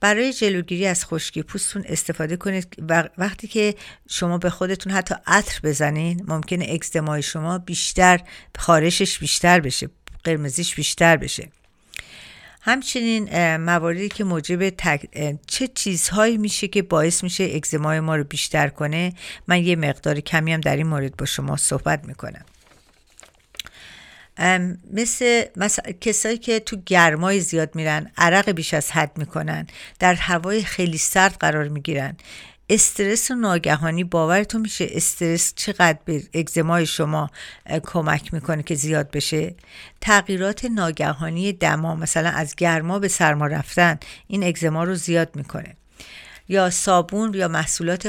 برای 0.00 0.32
جلوگیری 0.32 0.86
از 0.86 1.06
خشکی 1.06 1.42
پوستتون 1.42 1.84
استفاده 1.88 2.36
کنید 2.36 2.76
و 2.88 3.08
وقتی 3.18 3.48
که 3.48 3.74
شما 4.08 4.38
به 4.38 4.50
خودتون 4.50 4.92
حتی 4.92 5.14
عطر 5.26 5.60
بزنین 5.62 6.24
ممکنه 6.28 6.66
اگزمای 6.70 7.22
شما 7.22 7.58
بیشتر 7.58 8.20
خارشش 8.58 9.18
بیشتر 9.18 9.60
بشه 9.60 9.88
قرمزیش 10.24 10.74
بیشتر 10.74 11.16
بشه. 11.16 11.48
همچنین 12.68 13.56
مواردی 13.56 14.08
که 14.08 14.24
موجب 14.24 14.68
چه 15.46 15.68
چیزهایی 15.74 16.36
میشه 16.36 16.68
که 16.68 16.82
باعث 16.82 17.22
میشه 17.22 17.44
اگزمای 17.44 18.00
ما 18.00 18.16
رو 18.16 18.24
بیشتر 18.24 18.68
کنه؟ 18.68 19.12
من 19.46 19.64
یه 19.64 19.76
مقدار 19.76 20.20
کمی 20.20 20.52
هم 20.52 20.60
در 20.60 20.76
این 20.76 20.86
مورد 20.86 21.16
با 21.16 21.26
شما 21.26 21.56
صحبت 21.56 22.04
می‌کنم. 22.04 22.44
مثل, 24.92 25.44
مثل 25.56 25.92
کسایی 26.00 26.38
که 26.38 26.60
تو 26.60 26.76
گرمای 26.86 27.40
زیاد 27.40 27.74
میرن 27.74 28.10
عرق 28.16 28.50
بیش 28.50 28.74
از 28.74 28.90
حد 28.90 29.18
می‌کنن 29.18 29.66
در 29.98 30.14
هوای 30.14 30.62
خیلی 30.62 30.98
سرد 30.98 31.36
قرار 31.40 31.68
می‌گیرن. 31.68 32.16
استرس 32.70 33.30
ناگهانی 33.30 34.04
باورتون 34.04 34.60
میشه 34.60 34.86
استرس 34.90 35.52
چقدر 35.56 35.98
به 36.04 36.22
اگزمای 36.34 36.86
شما 36.86 37.30
کمک 37.82 38.34
می‌کنه 38.34 38.62
که 38.62 38.74
زیاد 38.74 39.10
بشه؟ 39.10 39.54
تغییرات 40.00 40.64
ناگهانی 40.64 41.52
دما 41.52 41.94
مثلا 41.94 42.28
از 42.28 42.56
گرما 42.56 42.98
به 42.98 43.08
سرما 43.08 43.46
رفتن 43.46 43.98
این 44.26 44.44
اگزما 44.44 44.84
رو 44.84 44.94
زیاد 44.94 45.36
می‌کنه. 45.36 45.76
یا 46.50 46.70
صابون 46.70 47.34
یا 47.34 47.48
محصولات 47.48 48.06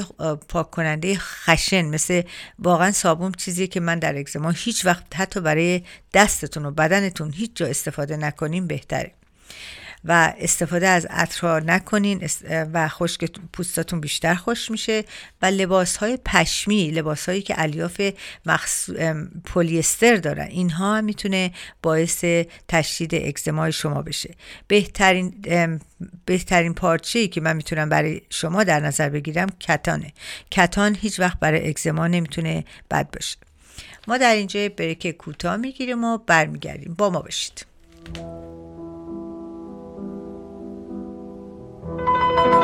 پاک 0.47 0.71
کننده 0.71 1.15
خشن 1.17 1.85
مثل 1.85 2.21
واقعا 2.59 2.91
صابون 2.91 3.31
چیزیه 3.31 3.67
که 3.67 3.79
من 3.79 3.99
در 3.99 4.17
اگزما 4.17 4.49
هیچ 4.49 4.85
وقت 4.85 5.03
حتی 5.15 5.39
برای 5.39 5.83
دستتون 6.13 6.65
و 6.65 6.71
بدنتون 6.71 7.31
هیچ 7.31 7.51
جا 7.55 7.65
استفاده 7.67 8.17
نکنیم 8.17 8.67
بهتره. 8.67 9.11
و 10.05 10.33
استفاده 10.37 10.87
از 10.87 11.05
عطرها 11.09 11.59
نکنین 11.59 12.29
و 12.73 12.87
خشک 12.87 13.31
پوستاتون 13.53 14.01
بیشتر 14.01 14.35
خوش 14.35 14.71
میشه 14.71 15.03
و 15.41 15.45
لباس 15.45 15.97
های 15.97 16.19
پشمی 16.25 16.91
لباس 16.91 17.29
هایی 17.29 17.41
که 17.41 17.61
الیاف 17.61 18.01
مخص... 18.45 18.89
پلیستر 19.45 20.15
دارن 20.15 20.47
اینها 20.47 20.97
هم 20.97 21.03
می‌تونه 21.03 21.51
باعث 21.81 22.25
تشدید 22.67 23.15
اکزمای 23.15 23.71
شما 23.71 24.01
بشه. 24.01 24.35
بهترین 24.67 25.33
بهترین 26.25 26.73
پارچه 26.73 27.19
ای 27.19 27.27
که 27.27 27.41
من 27.41 27.55
می‌تونم 27.55 27.89
برای 27.89 28.21
شما 28.29 28.63
در 28.63 28.79
نظر 28.79 29.09
بگیرم 29.09 29.47
کتانه. 29.59 30.13
کتان 30.51 30.95
هیچ 30.95 31.19
وقت 31.19 31.39
برای 31.39 31.69
اکزما 31.69 32.07
نمی‌تونه 32.07 32.65
بد 32.91 33.11
باشه. 33.11 33.37
ما 34.07 34.17
در 34.17 34.35
اینجا 34.35 34.69
بریک 34.69 35.07
کوتاه 35.07 35.57
می‌گیریم 35.57 36.03
و 36.03 36.17
برمیگردیم. 36.17 36.93
با 36.97 37.09
ما 37.09 37.21
باشید. 37.21 37.65
خب 42.07 42.58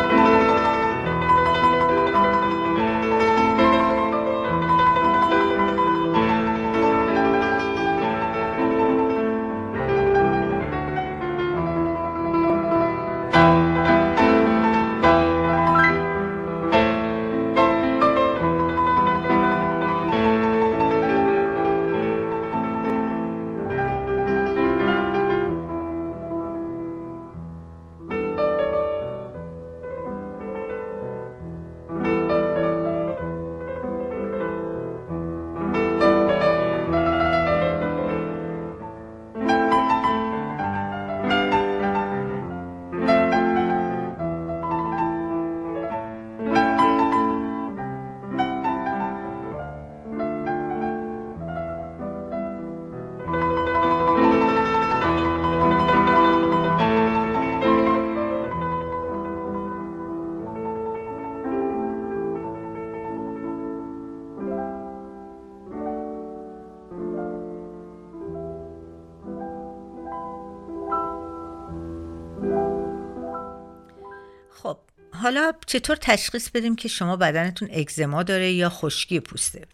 حالا 75.25 75.53
چطور 75.65 75.95
تشخیص 75.95 76.49
بدیم 76.49 76.75
که 76.75 76.87
شما 76.87 77.15
بدنتون 77.15 77.69
اگزما 77.73 78.23
داره 78.23 78.51
یا 78.51 78.69
خشکی 78.69 79.19
پوسته؟ 79.19 79.67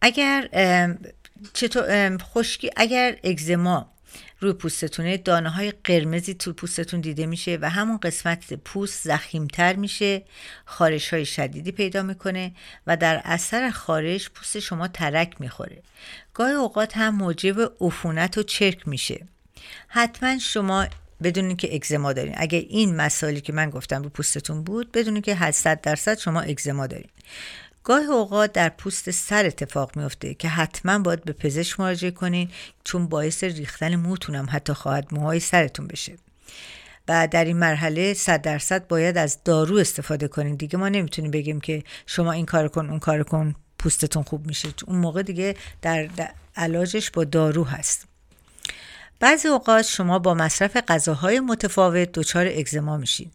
اگر 0.00 0.48
چطور 1.52 2.18
خشکی 2.18 2.70
اگر 2.76 3.18
اگزما 3.24 3.92
روی 4.40 4.52
پوستتونه 4.52 5.16
دانه 5.16 5.50
های 5.50 5.72
قرمزی 5.84 6.34
تو 6.34 6.52
پوستتون 6.52 7.00
دیده 7.00 7.26
میشه 7.26 7.58
و 7.60 7.70
همون 7.70 7.96
قسمت 7.96 8.54
پوست 8.54 9.04
زخیمتر 9.04 9.76
میشه 9.76 10.22
خارش 10.64 11.14
های 11.14 11.26
شدیدی 11.26 11.72
پیدا 11.72 12.02
می‌کنه 12.02 12.52
و 12.86 12.96
در 12.96 13.20
اثر 13.24 13.70
خارش 13.70 14.30
پوست 14.30 14.58
شما 14.58 14.88
ترک 14.88 15.40
می‌خوره. 15.40 15.82
گاهی 16.34 16.54
اوقات 16.54 16.96
هم 16.96 17.14
موجب 17.14 17.72
عفونت 17.80 18.38
و 18.38 18.42
چرک 18.42 18.88
میشه. 18.88 19.26
حتما 19.88 20.38
شما 20.38 20.86
بدونین 21.24 21.56
که 21.56 21.74
اگزما 21.74 22.12
دارین. 22.12 22.34
اگه 22.36 22.58
این 22.58 22.96
مسائلی 22.96 23.40
که 23.40 23.52
من 23.52 23.70
گفتم 23.70 24.02
رو 24.02 24.08
پوستتون 24.08 24.62
بود 24.64 24.92
بدونین 24.92 25.22
که 25.22 25.50
100 25.50 25.80
درصد 25.80 26.18
شما 26.18 26.40
اگزما 26.40 26.86
دارین. 26.86 27.08
گاهی 27.84 28.04
اوقات 28.04 28.52
در 28.52 28.68
پوست 28.68 29.10
سر 29.10 29.46
اتفاق 29.46 29.96
میفته 29.96 30.34
که 30.34 30.48
حتما 30.48 30.98
باید 30.98 31.24
به 31.24 31.32
پزشک 31.32 31.80
مراجعه 31.80 32.10
کنین 32.10 32.50
چون 32.84 33.06
باعث 33.06 33.44
ریختن 33.44 33.96
موتون 33.96 34.34
هم 34.34 34.46
حتی 34.50 34.72
خواهد 34.72 35.06
موهای 35.12 35.40
سرتون 35.40 35.86
بشه. 35.86 36.12
و 37.08 37.28
در 37.30 37.44
این 37.44 37.56
مرحله 37.56 38.14
صد 38.14 38.42
درصد 38.42 38.86
باید 38.86 39.18
از 39.18 39.38
دارو 39.44 39.76
استفاده 39.76 40.28
کنین. 40.28 40.54
دیگه 40.54 40.78
ما 40.78 40.88
نمی‌تونیم 40.88 41.30
بگیم 41.30 41.60
که 41.60 41.82
شما 42.06 42.32
این 42.32 42.46
کار 42.46 42.68
کن 42.68 42.90
اون 42.90 42.98
کار 42.98 43.22
کن 43.22 43.54
پوستتون 43.78 44.22
خوب 44.22 44.46
میشه. 44.46 44.68
اون 44.86 44.98
موقع 44.98 45.22
دیگه 45.22 45.56
در, 45.82 46.06
در 46.06 46.30
علاجش 46.56 47.10
با 47.10 47.24
دارو 47.24 47.64
هست. 47.64 48.13
بعضی 49.24 49.48
اوقات 49.48 49.84
شما 49.84 50.18
با 50.18 50.34
مصرف 50.34 50.76
غذاهای 50.76 51.40
متفاوت 51.40 52.12
دچار 52.12 52.46
اگزما 52.46 52.96
میشین 52.96 53.30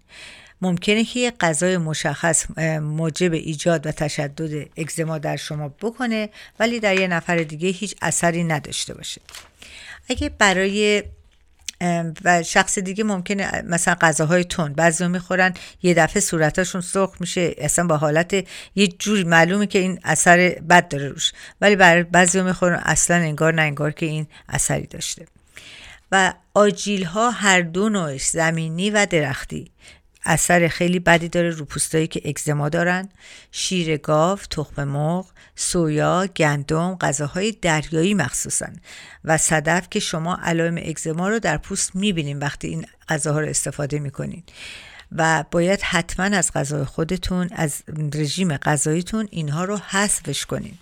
ممکنه 0.62 1.04
که 1.04 1.20
یک 1.20 1.34
غذای 1.40 1.78
مشخص 1.78 2.46
موجب 2.82 3.34
ایجاد 3.34 3.88
و 3.88 3.92
تشدد 3.92 4.70
اگزما 4.78 5.18
در 5.18 5.36
شما 5.36 5.70
بکنه 5.82 6.30
ولی 6.60 6.80
در 6.80 7.00
یه 7.00 7.08
نفر 7.08 7.38
دیگه 7.38 7.70
هیچ 7.70 7.96
اثری 8.02 8.44
نداشته 8.44 8.94
باشه. 8.94 9.22
اگه 10.10 10.30
برای 10.30 11.04
و 12.24 12.44
شخص 12.44 12.80
دیگه 12.80 13.04
ممکنه 13.04 13.64
مثلا 13.68 13.96
غذاهای 14.02 14.44
تون 14.44 14.74
بعضی 14.74 15.08
می‌خورن 15.08 15.54
یه 15.84 15.94
دفعه 15.94 16.22
صورتاشون 16.22 16.82
سرخ 16.82 17.16
میشه 17.20 17.56
اصلا 17.58 17.88
با 17.88 17.98
حالت 17.98 18.34
یه 18.76 18.88
جوری 18.88 19.24
معلومه 19.24 19.68
که 19.68 19.80
این 19.80 20.00
اثر 20.04 20.38
بد 20.70 20.88
داره 20.88 21.08
روش. 21.08 21.32
ولی 21.62 21.76
برای 21.76 22.04
بعضی 22.04 22.42
می‌خورن 22.42 22.82
اصلا 22.86 23.16
انگار 23.18 23.54
نه 23.54 23.62
انگار 23.62 23.92
که 23.92 24.06
این 24.06 24.28
اثری 24.50 24.88
داشته. 24.88 25.26
و 26.12 26.34
آجیل 26.54 27.04
ها 27.04 27.32
هر 27.32 27.62
دو 27.62 27.90
نوعش 27.90 28.26
زمینی 28.26 28.90
و 28.90 29.06
درختی. 29.10 29.72
اثر 30.26 30.68
خیلی 30.68 31.00
بدی 31.00 31.30
داره 31.30 31.50
رو 31.50 31.66
پوستایی 31.66 32.08
که 32.08 32.22
اگزما 32.26 32.70
دارن. 32.70 33.10
شیر 33.52 33.98
گاو 33.98 34.40
تخم 34.50 34.84
مرغ 34.84 35.26
سویا 35.56 36.28
گندم 36.28 36.96
غذاهای 36.96 37.52
دریایی 37.52 38.14
مخصوصا. 38.14 38.68
و 39.26 39.38
صدف 39.38 39.88
که 39.90 40.00
شما 40.00 40.40
علائم 40.44 40.78
اگزما 40.78 41.30
رو 41.30 41.40
در 41.40 41.58
پوست 41.58 41.96
می‌بینیم 41.96 42.40
وقتی 42.40 42.68
این 42.68 42.86
غذاها 43.10 43.40
رو 43.40 43.48
استفاده 43.48 44.00
می‌کنین. 44.00 44.44
و 45.12 45.44
باید 45.52 45.82
حتما 45.82 46.26
از 46.38 46.52
غذای 46.54 46.86
خودتون 46.86 47.50
از 47.52 47.84
رژیم 48.14 48.58
غذاییتون 48.58 49.28
اینها 49.32 49.64
رو 49.64 49.78
حذفش 49.78 50.46
کنین. 50.46 50.78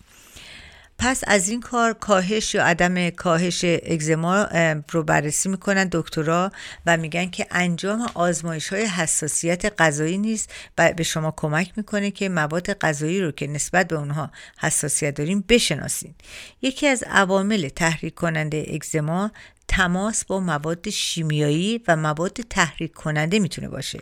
پس 1.00 1.24
از 1.28 1.50
این 1.50 1.62
کار 1.62 1.94
کاهش 1.94 2.56
یا 2.56 2.66
عدم 2.66 3.10
کاهش 3.10 3.66
اگزما 3.66 4.48
رو 4.92 5.04
بررسی 5.04 5.50
می‌کنن 5.50 5.90
دکترا 5.92 6.52
و 6.86 6.98
میگن 6.98 7.30
که 7.30 7.48
انجام 7.52 8.08
آزمایش 8.14 8.68
های 8.74 8.86
حساسیت 8.86 9.82
غذایی 9.82 10.18
نیست 10.18 10.54
به 10.76 11.04
شما 11.04 11.34
کمک 11.38 11.72
می‌کنه 11.76 12.12
که 12.12 12.30
مواد 12.30 12.74
غذایی 12.74 13.22
رو 13.22 13.32
که 13.32 13.48
نسبت 13.48 13.88
به 13.88 13.96
اونها 13.96 14.32
حساسیت 14.60 15.16
داریم 15.16 15.46
بشناسین. 15.50 16.16
یکی 16.62 16.88
از 16.88 17.04
عوامل 17.04 17.70
تحریک 17.70 18.16
کننده 18.16 18.66
اگزما 18.74 19.32
تماس 19.78 20.26
با 20.26 20.40
مواد 20.40 20.90
شیمیایی 20.90 21.82
و 21.88 21.96
مواد 21.96 22.32
تحریک 22.50 22.94
کننده 22.94 23.40
می‌تونه 23.40 23.70
باشه. 23.70 24.00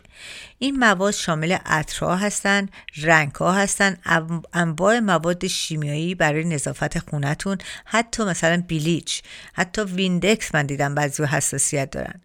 این 0.58 0.78
مواد 0.78 1.12
شامل 1.12 1.52
عطرها 1.52 2.16
هستن 2.16 2.68
رنگها 3.02 3.52
هستن 3.52 3.96
انواع 4.52 4.98
مواد 4.98 5.46
شیمیایی 5.46 6.14
برای 6.14 6.44
نظافت 6.44 6.98
خونتون 6.98 7.58
حتی 7.84 8.24
مثلا 8.24 8.62
بیلیچ 8.68 9.22
حتی 9.52 9.82
ویندکس 9.82 10.54
من 10.54 10.66
دیدم 10.66 10.94
بعضی 10.94 11.24
حساسیت 11.24 11.90
دارن. 11.90 12.20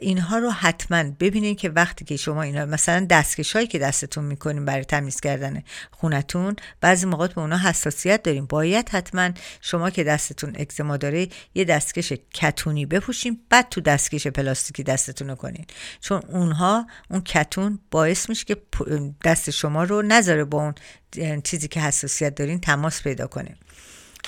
اینها 0.00 0.38
رو 0.38 0.50
حتما 0.50 1.02
ببینید 1.20 1.58
که 1.58 1.68
وقتی 1.68 2.04
که 2.04 2.16
شما 2.16 2.42
اینا 2.42 2.66
مثلا 2.66 3.06
دستکش 3.10 3.52
هایی 3.52 3.66
که 3.66 3.78
دستتون 3.78 4.24
می‌کنین 4.24 4.64
برای 4.64 4.84
تمیز 4.84 5.20
کردن 5.20 5.62
خونتون 5.90 6.56
بعضی 6.80 7.06
موقع 7.06 7.26
به 7.26 7.38
اونها 7.38 7.68
حساسیت 7.68 8.22
داریم. 8.22 8.46
باید 8.46 8.88
حتما 8.88 9.30
شما 9.60 9.90
که 9.90 10.04
دستتون 10.04 10.52
اکزما 10.58 10.96
داره 10.96 11.28
یه 11.54 11.64
دستکش 11.64 12.12
کتونی 12.34 12.86
بپوشین 12.86 13.40
بعد 13.50 13.68
تو 13.68 13.80
دستکش 13.80 14.26
پلاستیکی 14.26 14.82
دستتون 14.82 15.28
رو 15.28 15.34
کنین. 15.34 15.64
چون 16.00 16.22
اونها 16.28 16.86
اون 17.10 17.20
کتون 17.20 17.78
باعث 17.90 18.28
میشه 18.28 18.44
که 18.44 18.56
دست 19.24 19.50
شما 19.50 19.84
رو 19.84 20.02
نذاره 20.02 20.44
با 20.44 20.58
اون 20.62 20.74
چیزی 21.40 21.68
که 21.68 21.80
حساسیت 21.80 22.34
دارین 22.34 22.60
تماس 22.60 23.02
پیدا 23.02 23.26
کنه. 23.26 23.56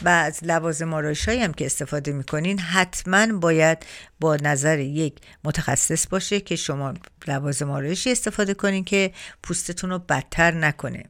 و 0.03 0.09
از 0.09 0.39
لوازم 0.43 0.95
آرایش 0.95 1.29
هم 1.29 1.53
که 1.53 1.67
استفاده 1.67 2.13
می‌کنین 2.13 2.59
حتما 2.59 3.39
باید 3.39 3.79
با 4.21 4.37
نظر 4.37 4.79
یک 4.79 5.15
متخصص 5.45 6.07
باشه 6.07 6.41
که 6.41 6.57
شما 6.57 6.95
لوازم 7.27 7.71
آرایشی 7.71 8.13
استفاده 8.13 8.55
کنین 8.55 8.85
که 8.85 9.13
پوستتون 9.43 9.91
رو 9.91 9.99
بدتر 9.99 10.51
نکنه. 10.51 11.05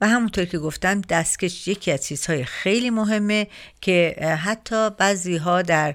و 0.00 0.08
همونطور 0.08 0.44
که 0.44 0.58
گفتم 0.58 1.00
دستکش 1.00 1.68
یکی 1.68 1.92
از 1.92 2.06
چیزهای 2.06 2.44
خیلی 2.44 2.90
مهمه 2.90 3.46
که 3.80 4.16
حتی 4.44 4.90
بعضی 4.90 5.36
ها 5.36 5.62
در, 5.62 5.94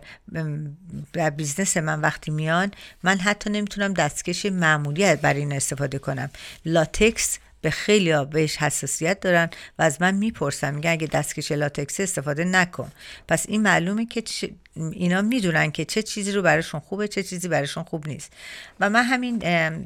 در 1.14 1.30
business 1.30 1.78
من 1.78 2.02
وقتی 2.02 2.32
میان 2.32 2.72
من 3.04 3.18
حتی 3.18 3.50
نمی‌تونم 3.50 3.94
دستکش 3.94 4.46
معمولی 4.46 5.16
برای 5.16 5.40
این 5.40 5.54
استفاده 5.54 6.00
کنم. 6.00 6.30
لاتکس 6.66 7.40
به 7.62 7.70
خیلی 7.70 8.26
بهش 8.26 8.58
حساسیت 8.58 9.20
دارن 9.20 9.50
و 9.80 9.84
از 9.84 10.02
من 10.02 10.16
می‌پرسن 10.16 10.76
میگن 10.76 10.92
اگه 10.92 11.08
دستکش 11.08 11.52
لاتکس 11.52 12.00
استفاده 12.00 12.44
نکن. 12.44 12.92
پس 13.28 13.46
این 13.50 13.62
معلومه 13.62 14.06
که 14.06 14.24
اینا 14.76 15.22
می‌دونن 15.22 15.72
که 15.72 15.86
چه 15.86 16.04
چیزی 16.04 16.32
رو 16.32 16.42
براشون 16.42 16.80
خوبه 16.80 17.08
چه 17.08 17.24
چیزی 17.24 17.48
براشون 17.48 17.84
خوب 17.84 18.08
نیست. 18.08 18.34
و 18.80 18.90
من 18.90 19.04
همین 19.04 19.44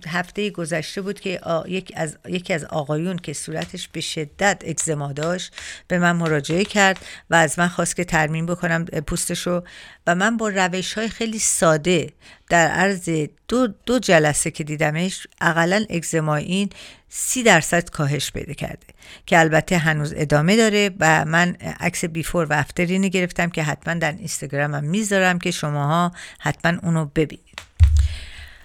هفته 0.08 0.50
گذشته 0.50 1.02
بود 1.02 1.20
که 1.20 1.42
یکی 1.68 1.94
از, 1.96 2.18
یکی 2.28 2.54
از 2.54 2.66
آقایون 2.66 3.18
که 3.18 3.34
صورتش 3.34 3.88
به 3.88 4.02
شدت 4.02 4.62
اکزما 4.66 5.14
داشت 5.14 5.54
به 5.88 6.00
من 6.00 6.12
مراجعه 6.12 6.66
کرد 6.66 6.98
و 7.30 7.36
از 7.36 7.60
من 7.60 7.68
خواست 7.68 7.96
که 7.96 8.04
ترمیم 8.04 8.46
بکنم 8.46 8.86
پوستشو 8.86 9.64
و 10.08 10.16
من 10.16 10.38
با 10.38 10.50
روش 10.50 10.94
های 10.94 11.10
خیلی 11.10 11.40
ساده 11.40 12.10
در 12.50 12.68
عرض 12.68 13.10
دو, 13.48 13.68
دو 13.86 14.00
جلسه 14.00 14.52
که 14.52 14.64
دیدمش 14.64 15.28
اقلا 15.42 15.86
اکزما 15.90 16.36
این 16.36 16.70
سی 17.18 17.44
درصد 17.44 17.90
کاهش 17.90 18.32
پیدا 18.32 18.54
کرده 18.54 18.88
که 19.26 19.40
البته 19.40 19.78
هنوز 19.78 20.14
ادامه 20.18 20.56
داره 20.56 20.92
و 21.00 21.26
من 21.26 21.56
عکس 21.80 22.06
بیفور 22.06 22.46
و 22.46 22.54
افترینی 22.54 23.10
گرفتم 23.10 23.50
که 23.50 23.64
حتما 23.64 23.94
در 23.94 24.12
اینستاگرامم 24.12 24.84
می‌ذارم 24.84 25.40
که 25.40 25.52
شماها 25.52 26.12
حتما 26.40 26.80
اونو 26.84 27.06
ببینید. 27.06 27.60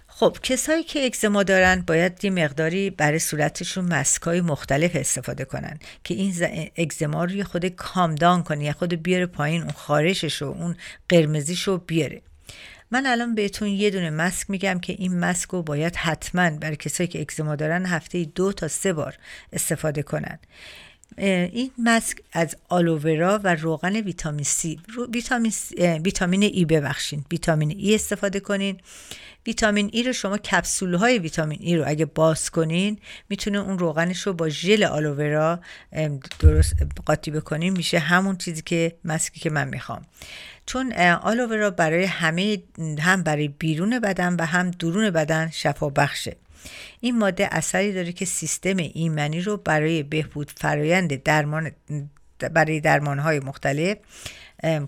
خب 0.07 0.37
کسایی 0.43 0.83
که 0.83 1.07
اکزما 1.07 1.43
دارن 1.43 1.85
باید 1.87 2.25
یه 2.25 2.31
مقداری 2.31 2.91
برای 2.91 3.19
صورتشون 3.19 3.85
مسکای 3.85 4.41
مختلف 4.41 4.91
استفاده 4.95 5.45
کنن 5.45 5.79
که 6.05 6.15
این 6.15 6.35
اکزما 6.77 7.25
رو 7.25 7.31
یه 7.31 7.45
خود 7.45 7.67
کامدان 7.67 8.43
کنه 8.43 8.65
یه 8.65 8.73
خود 8.73 9.03
بیاره 9.03 9.27
پایین 9.27 9.63
اون 9.63 9.73
خارشش 9.73 10.43
و 10.43 10.47
اون 10.47 10.77
قرمزیش 11.09 11.63
رو 11.63 11.79
بیاره. 11.79 12.23
من 12.91 13.07
الان 13.07 13.35
بهتون 13.35 13.69
یه 13.69 13.91
دونه 13.91 14.11
مسک 14.11 14.51
میگم 14.51 14.79
که 14.79 14.93
این 14.93 15.19
مسک 15.19 15.51
رو 15.51 15.63
باید 15.63 15.97
حتما 15.97 16.51
برای 16.51 16.77
کسایی 16.77 17.09
که 17.09 17.21
اکزما 17.21 17.57
دارن 17.57 17.87
هفته 17.87 18.25
دو 18.25 18.53
تا 18.53 18.69
سه 18.69 18.93
بار 18.93 19.19
استفاده 19.53 20.03
کنن. 20.03 20.39
این 21.19 21.71
مسک 21.79 22.19
از 22.33 22.57
آلوورا 22.69 23.41
و 23.45 23.55
روغن 23.55 23.97
ویتامین 23.97 24.45
سی. 24.45 24.81
ویتامین, 25.13 25.53
ویتامین 25.79 26.43
ای 26.43 26.65
ببخشین. 26.65 27.25
ویتامین 27.31 27.71
ای 27.71 27.95
استفاده 27.95 28.41
کنین. 28.41 28.81
ویتامین 29.47 29.91
ای 29.93 30.03
رو 30.03 30.13
شما 30.13 30.39
کپسول 30.39 30.95
های 30.95 31.19
ویتامین 31.19 31.59
ای 31.61 31.77
رو 31.77 31.85
اگه 31.87 32.05
باز 32.05 32.51
کنین 32.51 32.99
می‌تونه 33.29 33.59
اون 33.59 33.79
روغنش 33.79 34.21
رو 34.21 34.33
با 34.33 34.49
ژل 34.49 34.85
آلوورا 34.85 35.61
درست 36.41 36.75
قاطی 37.07 37.31
بکنین. 37.31 37.73
میشه 37.73 37.99
همون 37.99 38.37
چیزی 38.37 38.63
که 38.63 38.97
مسکی 39.05 39.41
که 39.41 39.51
من 39.51 39.69
می‌خوام. 39.69 40.03
چون 40.67 40.93
آلوورا 41.23 41.71
برای 41.71 42.05
همه 42.05 42.63
هم 42.99 43.23
برای 43.23 43.49
بیرون 43.49 43.99
بدن 43.99 44.37
و 44.37 44.45
هم 44.45 44.71
درون 44.71 45.11
بدن 45.11 45.51
شفا 45.53 45.89
بخشه 45.89 46.37
این 47.01 47.19
ماده 47.19 47.49
اثری 47.51 47.93
داره 47.93 48.13
که 48.13 48.25
سیستم 48.25 48.77
ایمنی 48.77 49.41
رو 49.41 49.57
برای 49.57 50.03
بهبود 50.03 50.53
فرایند 50.57 51.23
درمان 51.23 51.71
برای 52.53 52.81
درمانهای 52.81 53.41
مختلف 53.41 53.97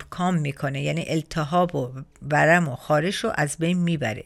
calm 0.09 0.35
می‌کنه. 0.35 0.81
یعنی 0.81 1.05
التهاب 1.07 1.75
و 1.75 1.91
ورم 2.31 2.67
و 2.67 2.75
خارش 2.75 3.15
رو 3.15 3.31
از 3.35 3.57
بین 3.57 3.77
می‌بره. 3.77 4.23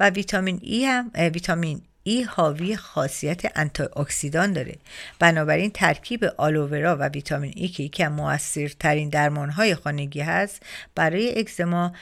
و 0.00 0.10
ویتامین 0.10 0.58
E 0.62 0.84
هم 0.84 1.10
ویتامین 1.14 1.82
E 2.02 2.22
حاوی 2.22 2.76
خاصیت 2.76 3.42
انتی 3.54 3.82
اکسیدان 3.82 4.52
داره. 4.52 4.76
بنابراین 5.18 5.70
ترکیب 5.70 6.24
آلوورا 6.36 6.96
و 6.96 7.08
ویتامین 7.08 7.52
E 7.56 7.68
که 7.68 7.82
یکی 7.82 8.04
از 8.04 8.12
موثرترین 8.12 9.08
درمانهای 9.08 9.74
خانگی 9.74 10.20
هست 10.20 10.62
برای 10.94 11.38
اکزما 11.38 11.92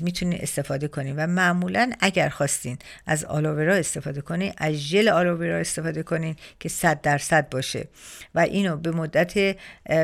می‌تونید 0.00 0.42
استفاده 0.42 0.88
کنید 0.88 1.14
و 1.16 1.26
معمولا 1.26 1.92
اگر 2.00 2.28
خواستین 2.28 2.78
از 3.06 3.24
آلوورا 3.24 3.74
استفاده 3.74 4.20
کنید 4.20 4.54
از 4.58 4.74
ژل 4.74 5.08
آلوورا 5.08 5.56
استفاده 5.56 6.02
کنین 6.02 6.36
که 6.60 6.68
100 6.68 7.00
درصد 7.00 7.48
باشه. 7.48 7.88
و 8.34 8.40
اینو 8.40 8.76
به 8.76 8.90
مدت 8.90 9.56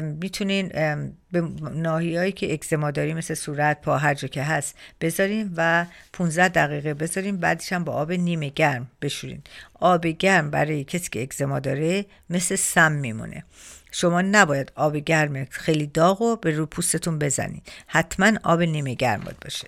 می‌تونین 0.03 0.69
به 1.33 1.41
ناحیه‌ای 1.75 2.33
که 2.33 2.53
اکزما 2.53 2.91
داری 2.91 3.15
مثل 3.15 3.35
صورت 3.35 3.81
پا 3.81 3.99
هر 3.99 4.15
که 4.15 4.43
هست 4.43 4.75
بذاریم 5.01 5.55
و 5.57 5.87
15 6.13 6.49
دقیقه 6.49 6.95
بذاریم 6.95 7.37
بعدش 7.37 7.73
هم 7.73 7.85
با 7.85 7.93
آب 7.93 8.13
نیمه 8.13 8.49
گرم 8.49 8.91
بشورین. 9.03 9.34
آب 9.75 10.07
گرم 10.07 10.51
برای 10.51 10.85
کسی 10.85 11.09
که 11.11 11.23
اکزما 11.23 11.59
داره 11.59 12.05
مثل 12.31 12.57
سم 12.57 12.93
میمونه. 12.93 13.45
شما 13.93 14.23
نباید 14.23 14.73
آب 14.75 14.97
گرم 14.97 15.45
خیلی 15.45 15.87
داغ 15.87 16.23
و 16.23 16.37
به 16.37 16.51
رو 16.51 16.67
پوستتون 16.67 17.19
بزنید. 17.19 17.63
حتما 17.87 18.33
آب 18.43 18.63
نیمه 18.63 18.95
گرم 18.95 19.21
باید 19.21 19.41
باشه. 19.41 19.67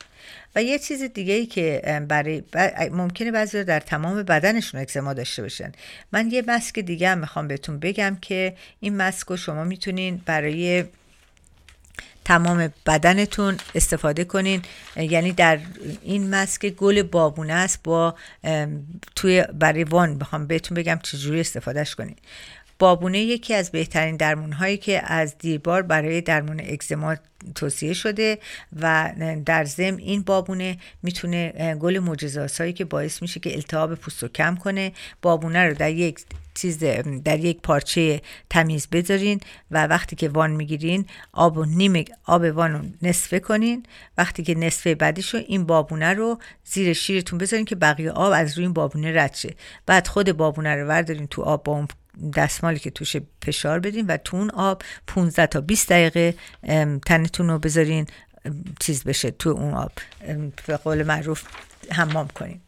و 0.57 0.63
یه 0.63 0.79
چیز 0.79 1.03
دیگه 1.03 1.35
ای 1.35 1.47
که 1.47 2.01
برای 2.09 2.43
ممکنه 2.93 3.31
بعضی 3.31 3.65
در 3.65 3.81
تمام 3.81 4.23
بدنشون 4.23 4.81
اکزما 4.81 5.15
داشته 5.15 5.43
باشن. 5.43 5.73
من 6.13 6.31
یه 6.31 6.43
مسک 6.47 6.79
دیگه 6.79 7.09
هم 7.09 7.19
می‌خوام 7.19 7.49
بهتون 7.49 7.79
بگم 7.79 8.19
که 8.23 8.57
این 8.81 8.97
مسک 8.97 9.27
رو 9.27 9.37
شما 9.37 9.65
می‌تونین 9.65 10.23
برای 10.27 10.85
تمام 12.27 12.73
بدنتون 12.87 13.57
استفاده 13.75 14.25
کنین. 14.25 14.62
یعنی 14.97 15.33
در 15.33 15.59
این 16.03 16.31
مسک 16.35 16.67
گل 16.67 17.03
بابونه 17.03 17.53
است 17.53 17.83
با 17.83 18.15
توی 19.17 19.45
برای 19.55 19.85
وان 19.85 20.19
بخوام 20.19 20.47
بهتون 20.47 20.75
بگم 20.75 20.99
چجوری 21.03 21.41
استفادهش 21.41 21.95
کنین. 21.95 22.17
بابونه 22.79 23.19
یکی 23.19 23.55
از 23.55 23.71
بهترین 23.71 24.17
درمون 24.17 24.53
هایی 24.53 24.77
که 24.77 25.12
از 25.12 25.39
دیربار 25.39 25.83
برای 25.83 26.21
درمون 26.21 26.61
اکزما 26.61 27.17
توصیه 27.55 27.93
شده 27.93 28.39
و 28.81 29.12
در 29.47 29.65
ضمن 29.65 29.99
این 29.99 30.23
بابونه 30.23 30.79
می‌تونه 31.03 31.75
گل 31.81 31.99
معجزه‌آسایی 31.99 32.73
که 32.73 32.85
باعث 32.85 33.23
میشه 33.23 33.41
که 33.41 33.55
التهاب 33.55 33.95
پوست 33.95 34.23
رو 34.23 34.29
کم 34.29 34.57
کنه. 34.57 34.93
بابونه 35.23 35.65
رو 35.65 35.75
در 35.75 35.91
یک 35.91 36.21
چیز 36.55 36.79
در 37.25 37.39
یک 37.41 37.61
پارچه 37.62 38.21
تمیز 38.51 38.89
بذارین 38.93 39.41
و 39.71 39.87
وقتی 39.87 40.17
که 40.17 40.29
وان 40.29 40.51
می‌گیرین 40.51 41.07
آب 41.33 41.59
و 41.59 41.65
نیم 41.65 42.05
آب 42.25 42.43
وان 42.43 42.73
رو 42.73 42.81
نصفه 43.03 43.39
کنین. 43.39 43.83
وقتی 44.19 44.43
که 44.43 44.55
نصفه 44.55 44.95
بعدیش 44.95 45.35
رو 45.35 45.41
این 45.47 45.65
بابونه 45.65 46.15
رو 46.15 46.39
زیر 46.65 46.93
شیرتون 46.93 47.39
بذارین 47.39 47.65
که 47.65 47.77
بقیه 47.77 48.11
آب 48.11 48.33
از 48.37 48.57
روی 48.57 48.65
این 48.65 48.73
بابونه 48.73 49.23
رد 49.23 49.35
شه. 49.35 49.55
بعد 49.87 50.07
خود 50.07 50.33
بابونه 50.33 50.75
رو 50.75 50.89
وردارین 50.89 51.27
تو 51.27 51.43
آب 51.43 51.65
با 51.65 51.73
اون 51.73 51.89
دستمالی 52.37 52.79
که 52.79 52.91
توش 52.91 53.17
فشار 53.45 53.81
بدین 53.81 54.07
و 54.07 54.17
تو 54.17 54.37
اون 54.37 54.51
آب 54.51 54.83
15 55.07 55.47
تا 55.47 55.61
20 55.61 55.89
دقیقه 55.89 56.35
تنتون 57.07 57.49
رو 57.49 57.59
بذارین 57.59 58.07
چیز 58.81 59.05
بشه 59.05 59.31
تو 59.31 59.51
اون 59.51 59.75
آب. 59.75 59.93
به 60.67 60.77
قول 60.77 61.03
معروف 61.03 61.43
حمام 61.93 62.29
کنین. 62.29 62.61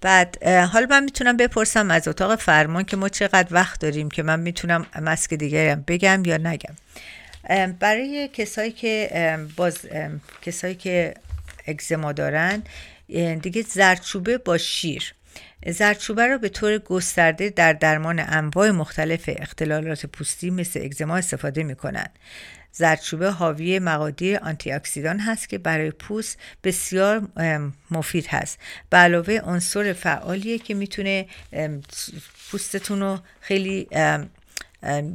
بعد 0.00 0.44
حالا 0.44 0.86
من 0.90 1.04
می‌تونم 1.04 1.36
بپرسم 1.36 1.90
از 1.90 2.08
اتاق 2.08 2.36
فرمان 2.36 2.84
که 2.84 2.96
ما 2.96 3.08
چقدر 3.08 3.54
وقت 3.54 3.80
داریم 3.80 4.08
که 4.08 4.22
من 4.22 4.40
می‌تونم 4.40 4.86
مسک 5.02 5.34
دیگری 5.34 5.74
بگم 5.74 6.22
یا 6.24 6.36
نگم. 6.36 6.74
برای 7.78 8.28
کسایی 8.32 8.72
که 8.72 9.38
باز 9.56 9.78
کسایی 10.42 10.74
که 10.74 11.14
اگزما 11.66 12.12
دارن 12.12 12.62
دیگه 13.42 13.62
زردچوبه 13.62 14.38
با 14.38 14.58
شیر. 14.58 15.14
زردچوبه 15.66 16.26
رو 16.26 16.38
به 16.38 16.48
طور 16.48 16.78
گسترده 16.78 17.50
در 17.50 17.72
درمان 17.72 18.18
انواع 18.18 18.70
مختلف 18.70 19.30
اختلالات 19.36 20.06
پوستی 20.06 20.50
مثل 20.50 20.80
اگزما 20.80 21.16
استفاده 21.16 21.62
می‌کنن 21.62 22.06
زردچوبه 22.72 23.30
حاوی 23.30 23.78
مقادیر 23.78 24.38
آنتی 24.38 24.72
اکسیدان 24.72 25.18
هست 25.18 25.48
که 25.48 25.58
برای 25.58 25.90
پوست 25.90 26.38
بسیار 26.64 27.28
مفید 27.90 28.26
هست. 28.26 28.58
به 28.90 28.96
علاوه 28.96 29.34
عنصر 29.34 29.92
فعالیه 29.92 30.58
که 30.58 30.74
می‌تونه 30.74 31.26
پوستتون 32.50 33.00
رو 33.00 33.18
خیلی 33.40 33.88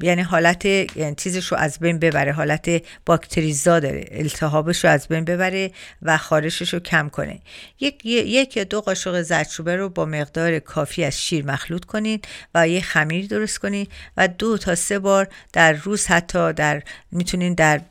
یعنی 0.01 0.21
حالت 0.21 0.65
یعنی 0.65 1.15
چیزش 1.17 1.47
رو 1.47 1.57
از 1.57 1.79
بین 1.79 1.99
ببره 1.99 2.31
حالت 2.31 2.81
باکتریزا 3.05 3.79
داره 3.79 4.05
التهابش 4.11 4.83
رو 4.85 4.89
از 4.89 5.07
بین 5.07 5.25
ببره 5.25 5.71
و 6.01 6.17
خارشش 6.17 6.73
رو 6.73 6.79
کم 6.79 7.09
کنه. 7.09 7.39
یک, 7.79 8.05
یک 8.05 8.57
یا 8.57 8.63
دو 8.63 8.81
قاشق 8.81 9.21
زردچوبه 9.21 9.75
رو 9.75 9.89
با 9.89 10.05
مقدار 10.05 10.59
کافی 10.59 11.03
از 11.03 11.21
شیر 11.21 11.45
مخلوط 11.45 11.85
کنین 11.85 12.19
و 12.55 12.67
یه 12.67 12.81
خمیر 12.81 13.27
درست 13.27 13.59
کنین 13.59 13.87
و 14.17 14.27
دو 14.27 14.57
تا 14.57 14.75
سه 14.75 14.99
بار 14.99 15.27
در 15.53 15.73
روز 15.73 16.05
حتی 16.05 16.53
در 16.53 16.83
می‌تونین 17.11 17.53
در 17.53 17.81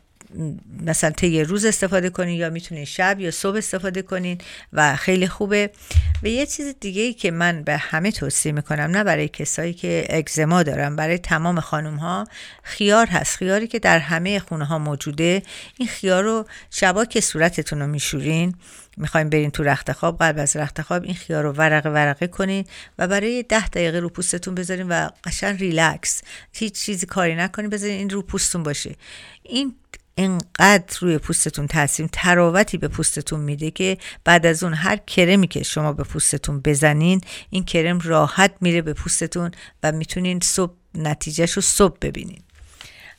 مثلا 0.81 1.11
طی 1.11 1.45
روز 1.45 1.65
استفاده 1.65 2.11
کنین 2.11 2.37
یا 2.37 2.51
می‌تونین 2.51 2.85
شب 2.85 3.21
یا 3.21 3.31
صبح 3.31 3.57
استفاده 3.57 4.03
کنین 4.03 4.39
و 4.73 4.97
خیلی 4.97 5.29
خوبه. 5.29 5.71
و 6.23 6.27
یه 6.27 6.47
چیز 6.47 6.75
دیگه 6.81 7.03
ای 7.03 7.13
که 7.13 7.31
من 7.31 7.63
به 7.63 7.77
همه 7.77 8.13
توصیه 8.13 8.53
می‌کنم 8.53 8.91
نه 8.91 9.05
برای 9.05 9.29
کسایی 9.29 9.75
که 9.75 10.07
اگزما 10.11 10.63
دارن 10.63 10.97
برای 10.97 11.19
تمام 11.19 11.61
خانم 11.61 11.97
ها 11.97 12.27
خیار 12.63 13.07
هست. 13.07 13.37
خیاری 13.37 13.67
که 13.67 13.79
در 13.79 13.99
همه 13.99 14.39
خونه 14.39 14.65
ها 14.65 14.79
موجوده. 14.79 15.43
این 15.79 15.89
خیار 15.89 16.23
رو 16.25 16.47
شبا 16.71 17.05
که 17.05 17.21
صورتتون 17.21 17.81
رو 17.81 17.87
میشورین 17.87 18.55
می‌خوایم 18.97 19.29
برین 19.29 19.51
تو 19.51 19.63
رخت 19.63 19.93
خواب 19.93 20.19
قبل 20.21 20.41
از 20.41 20.57
رخت 20.57 20.83
خواب 20.83 21.03
این 21.03 21.15
خیار 21.15 21.45
رو 21.45 21.53
ورقه 21.53 21.91
ورقه 21.91 22.27
کنین 22.27 22.65
و 22.99 23.09
برای 23.09 23.43
ده 23.43 23.69
دقیقه 23.69 24.01
رو 24.01 24.09
پوستتون 24.09 24.55
بذارین 24.55 24.89
و 24.89 25.09
قشن 25.25 25.57
ریلکس. 25.57 26.23
هیچ 26.53 26.75
چیزی 26.75 27.07
کاری 27.07 27.35
نکنین 27.35 27.71
بذارین 27.71 27.97
این 27.97 28.11
رو 28.11 28.23
پوستتون 28.23 28.63
باشه. 28.63 28.95
این 29.43 29.75
اینقدر 30.15 30.99
روی 31.01 31.19
پوستتون 31.19 31.67
تاثیر 31.67 32.09
تراوتی 32.13 32.79
به 32.79 32.89
پوستتون 32.89 33.41
میده 33.41 33.71
که 33.71 33.99
بعد 34.25 34.47
از 34.47 34.63
اون 34.63 34.75
هر 34.75 34.97
کرمی 34.97 35.49
که 35.49 35.63
شما 35.63 35.93
به 35.93 36.05
پوستتون 36.05 36.61
بزنین 36.61 37.21
این 37.51 37.65
کرم 37.65 37.99
راحت 37.99 38.53
میره 38.61 38.83
به 38.83 38.93
پوستتون 38.93 39.51
و 39.83 39.93
می‌تونین 39.93 40.41
صبح 40.41 40.73
نتیجهش 40.95 41.59
صبح 41.59 41.97
ببینین. 42.03 42.43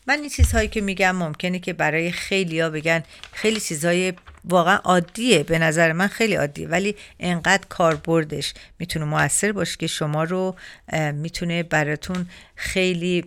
من 0.08 0.20
این 0.20 0.30
چیزهایی 0.30 0.68
که 0.68 0.82
میگم 0.82 1.16
ممکنه 1.16 1.60
که 1.60 1.74
برای 1.74 2.12
خیلی 2.12 2.60
ها 2.60 2.70
بگن 2.70 3.04
خیلی 3.32 3.60
چیزهای 3.60 4.14
واقعا 4.46 4.76
عادیه 4.76 5.44
به 5.44 5.60
نظر 5.60 5.92
من 5.92 6.08
خیلی 6.08 6.36
عادیه 6.36 6.68
ولی 6.68 6.96
انقدر 7.20 7.64
کاربردش 7.70 8.54
می‌تونه 8.80 9.06
موثر 9.06 9.52
باشه 9.52 9.78
که 9.78 9.88
شما 9.88 10.24
رو 10.24 10.56
می‌تونه 11.14 11.64
براتون 11.64 12.30
خیلی 12.56 13.26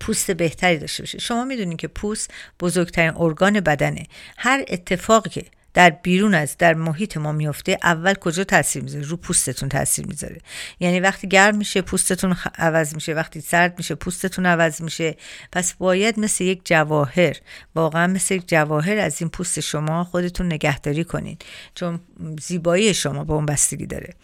پوست 0.00 0.30
بهتری 0.30 0.78
داشته 0.78 1.02
باشه. 1.02 1.18
شما 1.18 1.44
می‌دونید 1.44 1.78
که 1.78 1.88
پوست 1.88 2.30
بزرگترین 2.60 3.12
ارگان 3.16 3.60
بدنه. 3.60 4.06
هر 4.36 4.64
اتفاقی 4.68 5.30
که 5.30 5.44
در 5.74 5.90
بیرون 5.90 6.34
از 6.34 6.56
در 6.58 6.74
محیط 6.74 7.16
ما 7.16 7.32
میفته 7.32 7.78
اول 7.82 8.14
کجا 8.14 8.44
تاثیر 8.44 8.82
می‌ذاره؟ 8.82 9.04
رو 9.04 9.16
پوستتون 9.16 9.68
تاثیر 9.68 10.06
می‌ذاره. 10.06 10.40
یعنی 10.80 11.00
وقتی 11.00 11.28
گرم 11.28 11.56
میشه 11.56 11.82
پوستتون 11.82 12.36
عوض 12.58 12.94
میشه. 12.94 13.14
وقتی 13.14 13.40
سرد 13.40 13.74
میشه 13.78 13.94
پوستتون 13.94 14.46
عوض 14.46 14.82
میشه. 14.82 15.16
پس 15.52 15.72
باید 15.72 16.20
مثل 16.20 16.44
یک 16.44 16.60
جواهر 16.64 17.36
واقعا 17.74 18.06
مثل 18.06 18.34
یک 18.34 18.48
جواهر 18.48 18.98
از 18.98 19.20
این 19.20 19.30
پوست 19.30 19.60
شما 19.60 20.04
خودتون 20.04 20.46
نگهداری 20.46 21.04
کنین. 21.04 21.36
چون 21.74 22.00
زیبایی 22.40 22.94
شما 22.94 23.24
با 23.24 23.34
اون 23.34 23.46
بستگی 23.46 23.86
داره. 23.86 24.14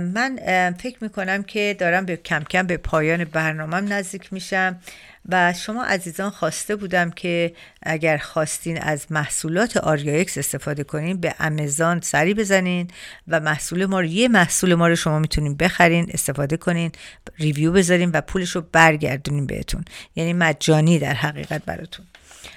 من 0.00 0.38
فکر 0.78 0.96
می‌کنم 1.00 1.42
که 1.42 1.76
دارم 1.78 2.04
به 2.04 2.16
کم 2.16 2.44
کم 2.44 2.66
به 2.66 2.76
پایان 2.76 3.24
برنامهم 3.24 3.92
نزدیک 3.92 4.32
میشم 4.32 4.80
و 5.28 5.52
شما 5.52 5.84
عزیزان 5.84 6.30
خواسته 6.30 6.76
بودم 6.76 7.10
که 7.10 7.54
اگر 7.82 8.16
خواستین 8.16 8.78
از 8.82 9.12
محصولات 9.12 9.76
آریا 9.76 10.14
اکس 10.14 10.38
استفاده 10.38 10.84
کنین 10.84 11.20
به 11.20 11.34
امازون 11.38 12.00
سری 12.00 12.34
بزنین 12.34 12.88
و 13.28 13.40
محصول 13.40 13.86
ما 13.86 14.00
رو 14.00 14.06
یه 14.06 14.28
محصول 14.28 14.74
ما 14.74 14.88
رو 14.88 14.96
شما 14.96 15.18
می‌تونین 15.18 15.56
بخرین 15.56 16.10
استفاده 16.14 16.56
کنین 16.56 16.92
ریویو 17.38 17.72
بذارین 17.72 18.10
و 18.10 18.20
پولش 18.20 18.50
رو 18.50 18.64
برگردونین 18.72 19.46
بهتون. 19.46 19.84
یعنی 20.16 20.32
مجانی 20.32 20.98
در 20.98 21.14
حقیقت 21.14 21.64
براتون. 21.64 22.06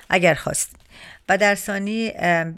اگر 0.10 0.34
خواستین. 0.34 0.81
و 1.30 1.38
در 1.38 1.56
ثانی 1.56 2.12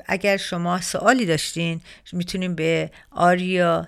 اگر 0.06 0.38
شما 0.38 0.82
سوالی 0.82 1.26
داشتین 1.26 1.82
می‌تونیم 2.12 2.56
به 2.56 2.92
آریا 3.12 3.88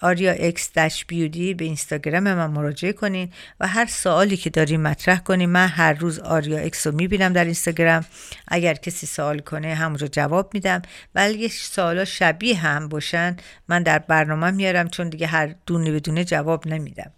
آریا 0.00 0.32
X 0.32 0.72
dash 0.72 1.04
beauty 1.04 1.54
به 1.54 1.64
اینستاگرام 1.64 2.22
من 2.22 2.46
مراجعه 2.46 2.92
کنین 2.92 3.32
و 3.60 3.66
هر 3.66 3.86
سوالی 3.86 4.36
که 4.36 4.50
داریم 4.50 4.80
مطرح 4.80 5.18
کنین. 5.18 5.48
من 5.48 5.68
هر 5.68 5.92
روز 5.92 6.18
آریا 6.18 6.58
X 6.58 6.86
رو 6.86 6.94
می‌بینم 6.94 7.32
در 7.32 7.44
اینستاگرام. 7.44 8.04
اگر 8.48 8.74
کسی 8.74 9.06
سوال 9.06 9.38
کنه 9.38 9.74
همونجا 9.74 10.06
جواب 10.06 10.54
میدم. 10.54 10.82
ولی 11.14 11.38
یه 11.38 11.48
سوالا 11.48 12.04
شبیه 12.04 12.56
هم 12.56 12.88
باشن 12.88 13.36
من 13.68 13.82
در 13.82 13.98
برنامه 13.98 14.50
میارم 14.50 14.88
چون 14.88 15.08
دیگه 15.08 15.26
هر 15.26 15.54
دونه 15.66 15.92
بدونه 15.92 16.24
جواب 16.24 16.66
نمیدم. 16.66 17.10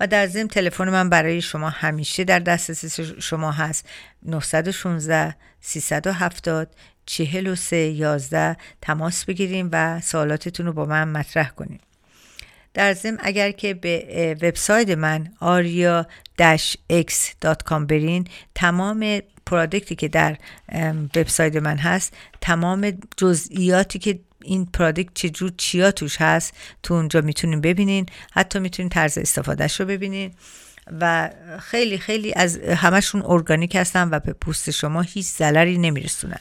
و 0.00 0.06
در 0.06 0.26
ضمن 0.26 0.48
تلفن 0.48 0.88
من 0.88 1.10
برای 1.10 1.40
شما 1.40 1.70
همیشه 1.70 2.24
در 2.24 2.38
دسترس 2.38 3.00
شما 3.00 3.52
هست. 3.52 3.88
916 4.22 5.36
370 5.60 6.68
43 7.06 7.76
11 7.76 8.56
تماس 8.82 9.24
بگیریم 9.24 9.68
و 9.72 10.00
سوالاتتون 10.00 10.66
رو 10.66 10.72
با 10.72 10.84
من 10.84 11.08
مطرح 11.08 11.48
کنیم. 11.48 11.80
در 12.74 12.92
ضمن 12.92 13.18
اگر 13.20 13.50
که 13.50 13.74
به 13.74 14.36
وبسایت 14.42 14.90
من 14.90 15.28
aria-x.com 15.40 16.12
برین 17.88 18.26
تمام 18.54 19.20
پرادکتی 19.46 19.94
که 19.94 20.08
در 20.08 20.36
وبسایت 21.16 21.56
من 21.56 21.76
هست 21.76 22.16
تمام 22.40 22.92
جزئیاتی 23.16 23.98
که 23.98 24.18
این 24.46 24.66
پرادکت 24.66 25.14
چجور 25.14 25.52
چیا 25.56 25.90
توش 25.90 26.16
هست 26.20 26.54
تو 26.82 26.94
اونجا 26.94 27.20
می‌تونین 27.20 27.60
ببینین 27.60 28.06
حتی 28.32 28.58
می‌تونین 28.58 28.88
طرز 28.88 29.18
استفادهش 29.18 29.80
رو 29.80 29.86
ببینین. 29.86 30.34
و 31.00 31.30
خیلی 31.60 31.98
خیلی 31.98 32.34
از 32.34 32.58
همشون 32.58 33.22
ارگانیک 33.24 33.76
هستن 33.76 34.08
و 34.10 34.20
به 34.20 34.32
پوست 34.32 34.70
شما 34.70 35.00
هیچ 35.00 35.26
ضرری 35.26 35.78
نمیرسونن. 35.78 36.40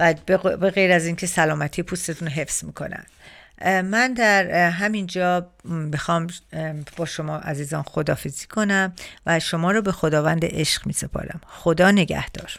و 0.00 0.14
به 0.60 0.70
غیر 0.70 0.92
از 0.92 1.06
اینکه 1.06 1.26
سلامتی 1.26 1.82
پوستتون 1.82 2.28
رو 2.28 2.34
حفظ 2.34 2.64
می‌کنن. 2.64 3.06
من 3.64 4.14
در 4.14 4.70
همینجا 4.70 5.50
می‌خوام 5.64 6.26
با 6.96 7.04
شما 7.04 7.36
عزیزان 7.36 7.82
خدافظی 7.82 8.46
کنم 8.46 8.92
و 9.26 9.40
شما 9.40 9.72
رو 9.72 9.82
به 9.82 9.92
خداوند 9.92 10.44
عشق 10.44 10.86
میسپارم. 10.86 11.40
خدا 11.46 11.90
نگهدار. 11.90 12.58